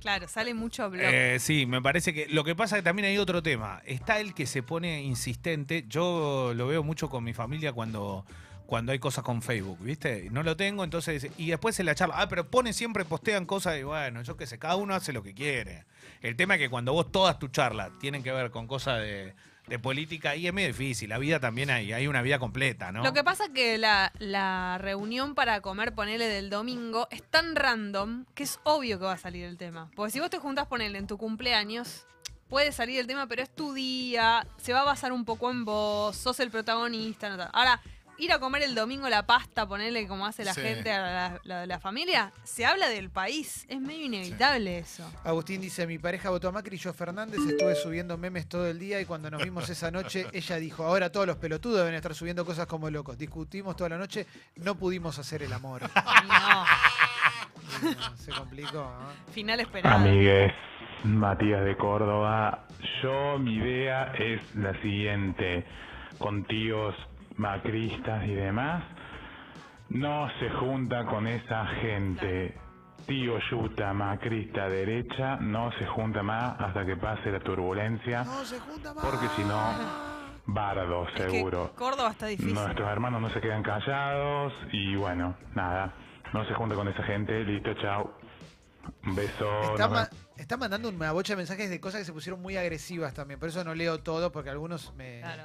Claro, 0.00 0.28
sale 0.28 0.54
mucho 0.54 0.88
blog. 0.90 1.02
Eh, 1.04 1.38
sí, 1.40 1.66
me 1.66 1.80
parece 1.82 2.12
que 2.14 2.26
lo 2.28 2.44
que 2.44 2.54
pasa 2.54 2.76
es 2.76 2.82
que 2.82 2.84
también 2.84 3.06
hay 3.08 3.18
otro 3.18 3.42
tema. 3.42 3.80
Está 3.86 4.20
el 4.20 4.34
que 4.34 4.46
se 4.46 4.62
pone 4.62 5.02
insistente. 5.02 5.84
Yo 5.88 6.52
lo 6.54 6.66
veo 6.68 6.82
mucho 6.84 7.08
con 7.08 7.24
mi 7.24 7.32
familia 7.32 7.72
cuando, 7.72 8.24
cuando 8.66 8.92
hay 8.92 8.98
cosas 8.98 9.24
con 9.24 9.42
Facebook, 9.42 9.78
¿viste? 9.80 10.28
No 10.30 10.42
lo 10.42 10.56
tengo, 10.56 10.84
entonces. 10.84 11.28
Y 11.38 11.50
después 11.50 11.74
se 11.76 11.84
la 11.84 11.94
charla. 11.94 12.16
Ah, 12.18 12.28
pero 12.28 12.50
ponen 12.50 12.74
siempre, 12.74 13.04
postean 13.04 13.46
cosas 13.46 13.78
y 13.78 13.84
bueno, 13.84 14.22
yo 14.22 14.36
qué 14.36 14.46
sé, 14.46 14.58
cada 14.58 14.76
uno 14.76 14.94
hace 14.94 15.12
lo 15.12 15.22
que 15.22 15.34
quiere. 15.34 15.84
El 16.20 16.36
tema 16.36 16.54
es 16.54 16.60
que 16.60 16.68
cuando 16.68 16.92
vos 16.92 17.10
todas 17.12 17.38
tus 17.38 17.52
charlas 17.52 17.90
tienen 18.00 18.22
que 18.22 18.32
ver 18.32 18.50
con 18.50 18.66
cosas 18.66 19.00
de, 19.00 19.34
política, 19.82 20.30
ahí 20.30 20.46
es 20.46 20.52
medio 20.52 20.68
difícil. 20.68 21.08
La 21.08 21.18
vida 21.18 21.40
también 21.40 21.70
hay, 21.70 21.92
hay 21.92 22.06
una 22.06 22.22
vida 22.22 22.38
completa, 22.38 22.92
¿no? 22.92 23.02
Lo 23.02 23.12
que 23.12 23.24
pasa 23.24 23.46
es 23.46 23.50
que 23.50 23.78
la, 23.78 24.12
la 24.18 24.78
reunión 24.78 25.34
para 25.34 25.60
comer, 25.60 25.92
ponele 25.92 26.26
del 26.26 26.50
domingo, 26.50 27.08
es 27.10 27.22
tan 27.22 27.56
random 27.56 28.26
que 28.34 28.44
es 28.44 28.60
obvio 28.62 28.98
que 28.98 29.04
va 29.04 29.12
a 29.12 29.18
salir 29.18 29.44
el 29.44 29.56
tema. 29.56 29.90
Porque 29.96 30.12
si 30.12 30.20
vos 30.20 30.30
te 30.30 30.38
juntás, 30.38 30.66
ponele 30.66 30.98
en 30.98 31.06
tu 31.06 31.18
cumpleaños, 31.18 32.06
puede 32.48 32.72
salir 32.72 33.00
el 33.00 33.06
tema, 33.06 33.26
pero 33.26 33.42
es 33.42 33.54
tu 33.54 33.74
día, 33.74 34.46
se 34.56 34.72
va 34.72 34.80
a 34.80 34.84
basar 34.84 35.12
un 35.12 35.24
poco 35.24 35.50
en 35.50 35.64
vos, 35.64 36.16
sos 36.16 36.38
el 36.40 36.50
protagonista. 36.50 37.36
no. 37.36 37.48
Ahora, 37.52 37.80
ir 38.18 38.32
a 38.32 38.38
comer 38.38 38.62
el 38.62 38.74
domingo 38.74 39.08
la 39.08 39.26
pasta, 39.26 39.66
ponele 39.66 40.06
como 40.08 40.26
hace 40.26 40.44
la 40.44 40.54
Sí. 40.54 40.60
gente 40.62 40.90
a 40.92 41.00
la, 41.00 41.40
la- 41.44 41.66
la 41.66 41.80
familia, 41.80 42.32
se 42.44 42.64
habla 42.66 42.88
del 42.88 43.10
país. 43.10 43.66
Es 43.68 43.80
medio 43.80 44.06
inevitable 44.06 44.78
eso. 44.78 45.10
Agustín 45.24 45.60
dice, 45.60 45.86
mi 45.86 45.98
pareja 45.98 46.30
votó 46.30 46.48
a 46.48 46.52
Macri 46.52 46.76
y 46.76 46.78
yo 46.78 46.90
a 46.90 46.94
Fernández, 46.94 47.40
estuve 47.46 47.74
subiendo 47.74 48.16
memes 48.16 48.48
todo 48.48 48.66
el 48.66 48.78
día 48.78 49.00
y 49.00 49.04
cuando 49.04 49.30
nos 49.30 49.42
vimos 49.42 49.68
esa 49.68 49.90
noche, 49.90 50.26
ella 50.32 50.56
dijo, 50.56 50.84
ahora 50.84 51.10
todos 51.12 51.26
los 51.26 51.36
pelotudos 51.36 51.78
deben 51.78 51.94
estar 51.94 52.14
subiendo 52.14 52.44
cosas 52.44 52.66
como 52.66 52.88
locos. 52.90 53.18
Discutimos 53.18 53.76
toda 53.76 53.90
la 53.90 53.98
noche, 53.98 54.26
no 54.56 54.74
pudimos 54.76 55.18
hacer 55.18 55.42
el 55.42 55.52
amor. 55.52 55.82
No, 57.82 57.90
no, 57.90 58.16
se 58.16 58.30
complicó. 58.32 58.72
¿no? 59.26 59.32
final 59.32 59.60
esperado. 59.60 59.96
Amigues, 59.96 60.52
Matías 61.04 61.64
de 61.64 61.76
Córdoba. 61.76 62.66
Yo, 63.02 63.38
mi 63.38 63.54
idea 63.56 64.12
es 64.14 64.40
la 64.54 64.72
siguiente. 64.82 65.64
Con 66.18 66.44
tíos 66.46 66.94
macristas 67.36 68.24
y 68.26 68.34
demás, 68.34 68.82
no 69.88 70.28
se 70.40 70.50
junta 70.50 71.04
con 71.06 71.26
esa 71.26 71.66
gente. 71.80 72.58
Tío 73.06 73.38
Yuta, 73.50 73.92
macrista 73.92 74.68
derecha, 74.68 75.36
no 75.36 75.70
se 75.78 75.86
junta 75.86 76.24
más 76.24 76.60
hasta 76.60 76.84
que 76.84 76.96
pase 76.96 77.30
la 77.30 77.38
turbulencia, 77.38 78.24
No 78.24 78.44
se 78.44 78.58
junta 78.58 78.92
más. 78.94 79.04
porque 79.04 79.28
si 79.36 79.44
no, 79.44 79.60
bardo 80.46 81.06
Es 81.08 81.14
que 81.14 81.30
seguro. 81.30 81.72
Córdoba 81.76 82.10
está 82.10 82.26
difícil. 82.26 82.52
Nuestros 82.52 82.88
hermanos 82.90 83.20
no 83.22 83.30
se 83.30 83.40
quedan 83.40 83.62
callados 83.62 84.52
y 84.72 84.96
bueno, 84.96 85.36
nada, 85.54 85.94
no 86.32 86.44
se 86.48 86.54
junta 86.54 86.74
con 86.74 86.88
esa 86.88 87.02
gente, 87.04 87.44
listo, 87.44 87.74
chao. 87.74 88.12
Un 89.04 89.14
beso. 89.14 89.60
Está, 89.72 89.84
nos 89.88 89.90
ma- 89.92 90.08
está 90.36 90.56
mandando 90.56 90.88
una 90.88 91.12
bocha 91.12 91.34
de 91.34 91.38
mensajes 91.38 91.70
de 91.70 91.80
cosas 91.80 92.00
que 92.00 92.04
se 92.06 92.12
pusieron 92.12 92.40
muy 92.42 92.56
agresivas 92.56 93.14
también. 93.14 93.38
Por 93.38 93.48
eso 93.48 93.62
no 93.64 93.74
leo 93.74 93.98
todo, 94.00 94.32
porque 94.32 94.50
algunos 94.50 94.92
me. 94.94 95.20
Claro. 95.20 95.44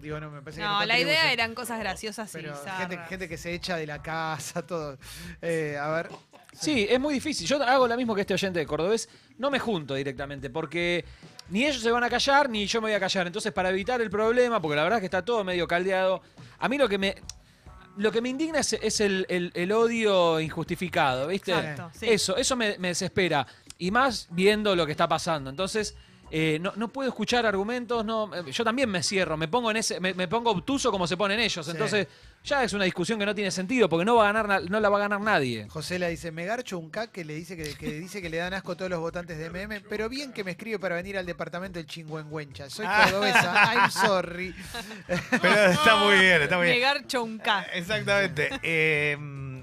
Digo, 0.00 0.18
no, 0.18 0.30
me 0.30 0.40
parece 0.40 0.60
que 0.60 0.66
No, 0.66 0.72
están 0.72 0.88
la 0.88 0.98
idea 0.98 1.32
eran 1.32 1.54
cosas 1.54 1.78
graciosas 1.78 2.34
y 2.34 2.38
bizarras. 2.38 2.78
gente, 2.88 2.98
gente 3.08 3.28
que 3.28 3.36
se 3.36 3.52
echa 3.52 3.76
de 3.76 3.86
la 3.86 4.02
casa, 4.02 4.62
todo. 4.66 4.98
Eh, 5.42 5.76
a 5.80 5.88
ver. 5.90 6.08
Sí, 6.52 6.86
es 6.88 6.98
muy 7.00 7.14
difícil. 7.14 7.46
Yo 7.46 7.62
hago 7.62 7.86
lo 7.86 7.96
mismo 7.96 8.14
que 8.14 8.22
este 8.22 8.32
oyente 8.34 8.58
de 8.60 8.66
cordobés. 8.66 9.08
No 9.38 9.50
me 9.50 9.58
junto 9.58 9.94
directamente 9.94 10.48
porque 10.50 11.04
ni 11.50 11.64
ellos 11.66 11.82
se 11.82 11.90
van 11.90 12.02
a 12.04 12.08
callar 12.08 12.48
ni 12.48 12.66
yo 12.66 12.80
me 12.80 12.86
voy 12.88 12.94
a 12.94 13.00
callar. 13.00 13.26
Entonces, 13.26 13.52
para 13.52 13.70
evitar 13.70 14.00
el 14.00 14.08
problema, 14.08 14.60
porque 14.62 14.76
la 14.76 14.84
verdad 14.84 14.98
es 14.98 15.02
que 15.02 15.06
está 15.06 15.24
todo 15.24 15.44
medio 15.44 15.66
caldeado, 15.68 16.22
a 16.58 16.68
mí 16.68 16.78
lo 16.78 16.88
que 16.88 16.96
me, 16.96 17.16
lo 17.98 18.10
que 18.10 18.20
me 18.22 18.28
indigna 18.30 18.60
es, 18.60 18.72
es 18.72 19.00
el, 19.00 19.26
el- 19.28 19.52
el 19.54 19.72
odio 19.72 20.40
injustificado, 20.40 21.26
¿viste? 21.28 21.52
Exacto, 21.52 21.90
sí. 21.98 22.06
Eso, 22.08 22.36
eso 22.36 22.56
me, 22.56 22.78
me 22.78 22.88
desespera. 22.88 23.46
Y 23.76 23.90
más 23.90 24.28
viendo 24.30 24.74
lo 24.76 24.86
que 24.86 24.92
está 24.92 25.08
pasando. 25.08 25.50
Entonces, 25.50 25.94
eh, 26.36 26.58
no, 26.60 26.72
no 26.74 26.88
puedo 26.88 27.08
escuchar 27.08 27.46
argumentos, 27.46 28.04
no, 28.04 28.28
eh, 28.34 28.50
yo 28.50 28.64
también 28.64 28.88
me 28.90 29.04
cierro, 29.04 29.36
me 29.36 29.46
pongo 29.46 29.70
en 29.70 29.76
ese, 29.76 30.00
me, 30.00 30.14
me 30.14 30.26
pongo 30.26 30.50
obtuso 30.50 30.90
como 30.90 31.06
se 31.06 31.16
ponen 31.16 31.38
ellos. 31.38 31.64
Sí. 31.64 31.70
Entonces, 31.70 32.08
ya 32.42 32.64
es 32.64 32.72
una 32.72 32.82
discusión 32.84 33.20
que 33.20 33.24
no 33.24 33.34
tiene 33.36 33.52
sentido, 33.52 33.88
porque 33.88 34.04
no 34.04 34.16
va 34.16 34.24
a 34.28 34.32
ganar, 34.32 34.48
na- 34.48 34.60
no 34.68 34.80
la 34.80 34.88
va 34.88 34.96
a 34.96 35.00
ganar 35.02 35.20
nadie. 35.20 35.68
José 35.68 35.98
la 36.00 36.08
dice, 36.08 36.32
me 36.32 36.44
garcho 36.44 36.76
un 36.76 36.90
cac 36.90 37.12
que 37.12 37.24
le 37.24 37.34
dice 37.36 37.56
que, 37.56 37.74
que 37.76 37.92
dice 37.92 38.20
que 38.20 38.28
le 38.28 38.38
dan 38.38 38.52
asco 38.52 38.72
a 38.72 38.76
todos 38.76 38.90
los 38.90 38.98
votantes 38.98 39.38
de 39.38 39.48
MM, 39.48 39.80
pero 39.88 40.08
bien 40.08 40.32
que 40.32 40.42
me 40.42 40.50
escribe 40.50 40.80
para 40.80 40.96
venir 40.96 41.16
al 41.16 41.24
departamento 41.24 41.78
del 41.78 41.86
Chingüengüencha. 41.86 42.68
Soy 42.68 42.84
cordobesa, 42.86 43.72
I'm 43.72 43.90
sorry. 44.08 44.52
Pero 45.40 45.54
está 45.70 45.96
muy 45.96 46.18
bien, 46.18 46.42
está 46.42 46.56
muy 46.56 46.66
bien. 46.66 46.78
Negar 46.78 47.06
chonca. 47.06 47.62
Exactamente. 47.72 48.50
Eh, 48.66 49.16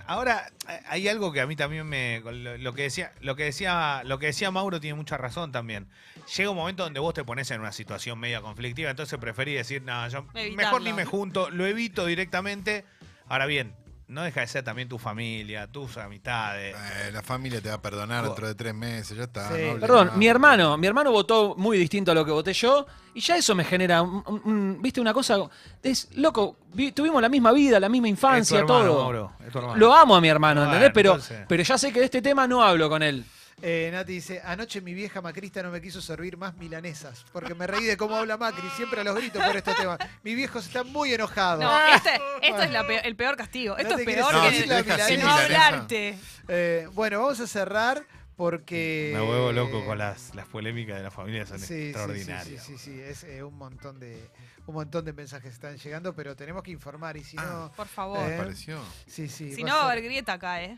ahora 0.07 0.51
hay 0.87 1.07
algo 1.07 1.31
que 1.31 1.41
a 1.41 1.47
mí 1.47 1.55
también 1.55 1.87
me 1.87 2.19
lo, 2.19 2.57
lo 2.57 2.73
que 2.73 2.83
decía 2.83 3.13
lo 3.21 3.35
que 3.35 3.43
decía 3.45 4.01
lo 4.05 4.19
que 4.19 4.27
decía 4.27 4.51
Mauro 4.51 4.79
tiene 4.79 4.95
mucha 4.95 5.17
razón 5.17 5.51
también. 5.51 5.87
Llega 6.35 6.49
un 6.49 6.55
momento 6.57 6.83
donde 6.83 6.99
vos 6.99 7.13
te 7.13 7.23
pones 7.23 7.49
en 7.51 7.61
una 7.61 7.71
situación 7.71 8.19
media 8.19 8.41
conflictiva, 8.41 8.89
entonces 8.89 9.17
preferí 9.19 9.53
decir, 9.53 9.81
no, 9.81 10.07
yo 10.07 10.19
Evitarlo. 10.33 10.55
mejor 10.55 10.81
ni 10.81 10.93
me 10.93 11.05
junto, 11.05 11.49
lo 11.49 11.65
evito 11.65 12.05
directamente. 12.05 12.85
Ahora 13.27 13.45
bien, 13.45 13.73
no 14.11 14.23
deja 14.23 14.41
de 14.41 14.47
ser 14.47 14.63
también 14.63 14.89
tu 14.89 14.97
familia, 14.99 15.67
tus 15.67 15.97
amistades. 15.97 16.75
Eh, 16.75 17.11
la 17.11 17.21
familia 17.21 17.61
te 17.61 17.69
va 17.69 17.75
a 17.75 17.81
perdonar 17.81 18.23
dentro 18.25 18.45
de 18.47 18.55
tres 18.55 18.73
meses, 18.73 19.17
ya 19.17 19.23
está. 19.23 19.47
Sí. 19.49 19.63
no 19.73 19.79
Perdón, 19.79 20.11
mi 20.15 20.27
hermano, 20.27 20.77
mi 20.77 20.85
hermano 20.87 21.11
votó 21.11 21.55
muy 21.57 21.77
distinto 21.77 22.11
a 22.11 22.13
lo 22.13 22.25
que 22.25 22.31
voté 22.31 22.53
yo 22.53 22.85
y 23.13 23.21
ya 23.21 23.37
eso 23.37 23.55
me 23.55 23.63
genera, 23.63 24.01
un- 24.01 24.23
un- 24.27 24.41
un- 24.45 24.81
viste, 24.81 24.99
una 25.01 25.13
cosa, 25.13 25.37
es 25.81 26.09
loco, 26.15 26.57
vi- 26.73 26.91
tuvimos 26.91 27.21
la 27.21 27.29
misma 27.29 27.51
vida, 27.53 27.79
la 27.79 27.89
misma 27.89 28.07
Es 28.09 28.11
tu 28.11 28.17
infancia, 28.27 28.59
hermano, 28.59 28.83
todo. 28.83 29.03
Mauro, 29.03 29.31
es 29.45 29.51
tu 29.51 29.57
hermano. 29.59 29.77
Lo 29.77 29.93
amo 29.95 30.15
a 30.15 30.21
mi 30.21 30.27
hermano, 30.27 30.63
¿entendés? 30.65 30.91
Pero, 30.93 31.11
entonces. 31.11 31.45
pero 31.47 31.63
ya 31.63 31.77
sé 31.77 31.91
que 31.93 31.99
de 31.99 32.05
este 32.05 32.21
tema 32.21 32.47
no 32.47 32.61
hablo 32.63 32.89
con 32.89 33.01
él. 33.03 33.25
Eh, 33.63 33.89
Nati 33.91 34.13
dice, 34.13 34.41
anoche 34.43 34.81
mi 34.81 34.93
vieja 34.93 35.21
macrista 35.21 35.61
no 35.61 35.69
me 35.69 35.81
quiso 35.81 36.01
servir 36.01 36.35
más 36.37 36.55
milanesas, 36.57 37.25
porque 37.31 37.53
me 37.53 37.67
reí 37.67 37.85
de 37.85 37.95
cómo 37.95 38.15
habla 38.15 38.35
Macri, 38.37 38.67
siempre 38.75 39.01
a 39.01 39.03
los 39.03 39.15
gritos 39.15 39.43
por 39.45 39.55
este 39.55 39.73
tema. 39.75 39.97
Mi 40.23 40.33
viejo 40.35 40.59
está 40.59 40.83
muy 40.83 41.13
enojado. 41.13 41.61
No, 41.61 41.93
este, 41.93 42.19
esto 42.41 42.61
es 42.63 42.71
la 42.71 42.85
peor- 42.87 43.01
el 43.05 43.15
peor 43.15 43.37
castigo. 43.37 43.77
Esto 43.77 43.97
es 43.97 44.05
peor 44.05 44.33
No, 44.33 44.41
que, 44.49 44.61
si 44.61 44.65
la 44.67 44.83
que 44.83 44.89
no 44.89 44.95
milanesa. 44.97 45.35
hablarte. 45.67 46.17
Eh, 46.47 46.87
bueno, 46.93 47.19
vamos 47.21 47.39
a 47.39 47.45
cerrar 47.47 48.03
porque... 48.35 49.11
Me 49.13 49.21
vuelvo 49.21 49.51
loco 49.51 49.85
con 49.85 49.97
las, 49.99 50.33
las 50.33 50.47
polémicas 50.47 50.97
de 50.97 51.03
la 51.03 51.11
familia, 51.11 51.45
son 51.45 51.59
Sí, 51.59 51.65
sí, 51.67 51.73
sí, 51.75 51.83
extraordinarias. 51.89 52.63
Sí, 52.65 52.77
sí, 52.77 52.91
sí, 52.95 52.99
es 52.99 53.23
eh, 53.25 53.43
un 53.43 53.55
montón 53.57 53.99
de 53.99 54.27
un 54.67 54.75
montón 54.75 55.03
de 55.03 55.11
mensajes 55.11 55.53
están 55.53 55.75
llegando, 55.77 56.13
pero 56.15 56.35
tenemos 56.35 56.61
que 56.63 56.69
informar 56.71 57.17
y 57.17 57.23
si 57.23 57.35
no, 57.35 57.71
Por 57.75 57.87
favor. 57.87 58.19
Eh, 58.31 58.37
¿Pareció? 58.37 58.79
sí, 59.07 59.27
sí. 59.27 59.53
si 59.55 59.63
va 59.63 59.69
no 59.69 59.73
a 59.73 59.77
va 59.77 59.81
a 59.83 59.85
ser- 59.87 59.91
haber 59.99 60.03
grieta 60.05 60.33
acá, 60.33 60.61
¿eh? 60.63 60.77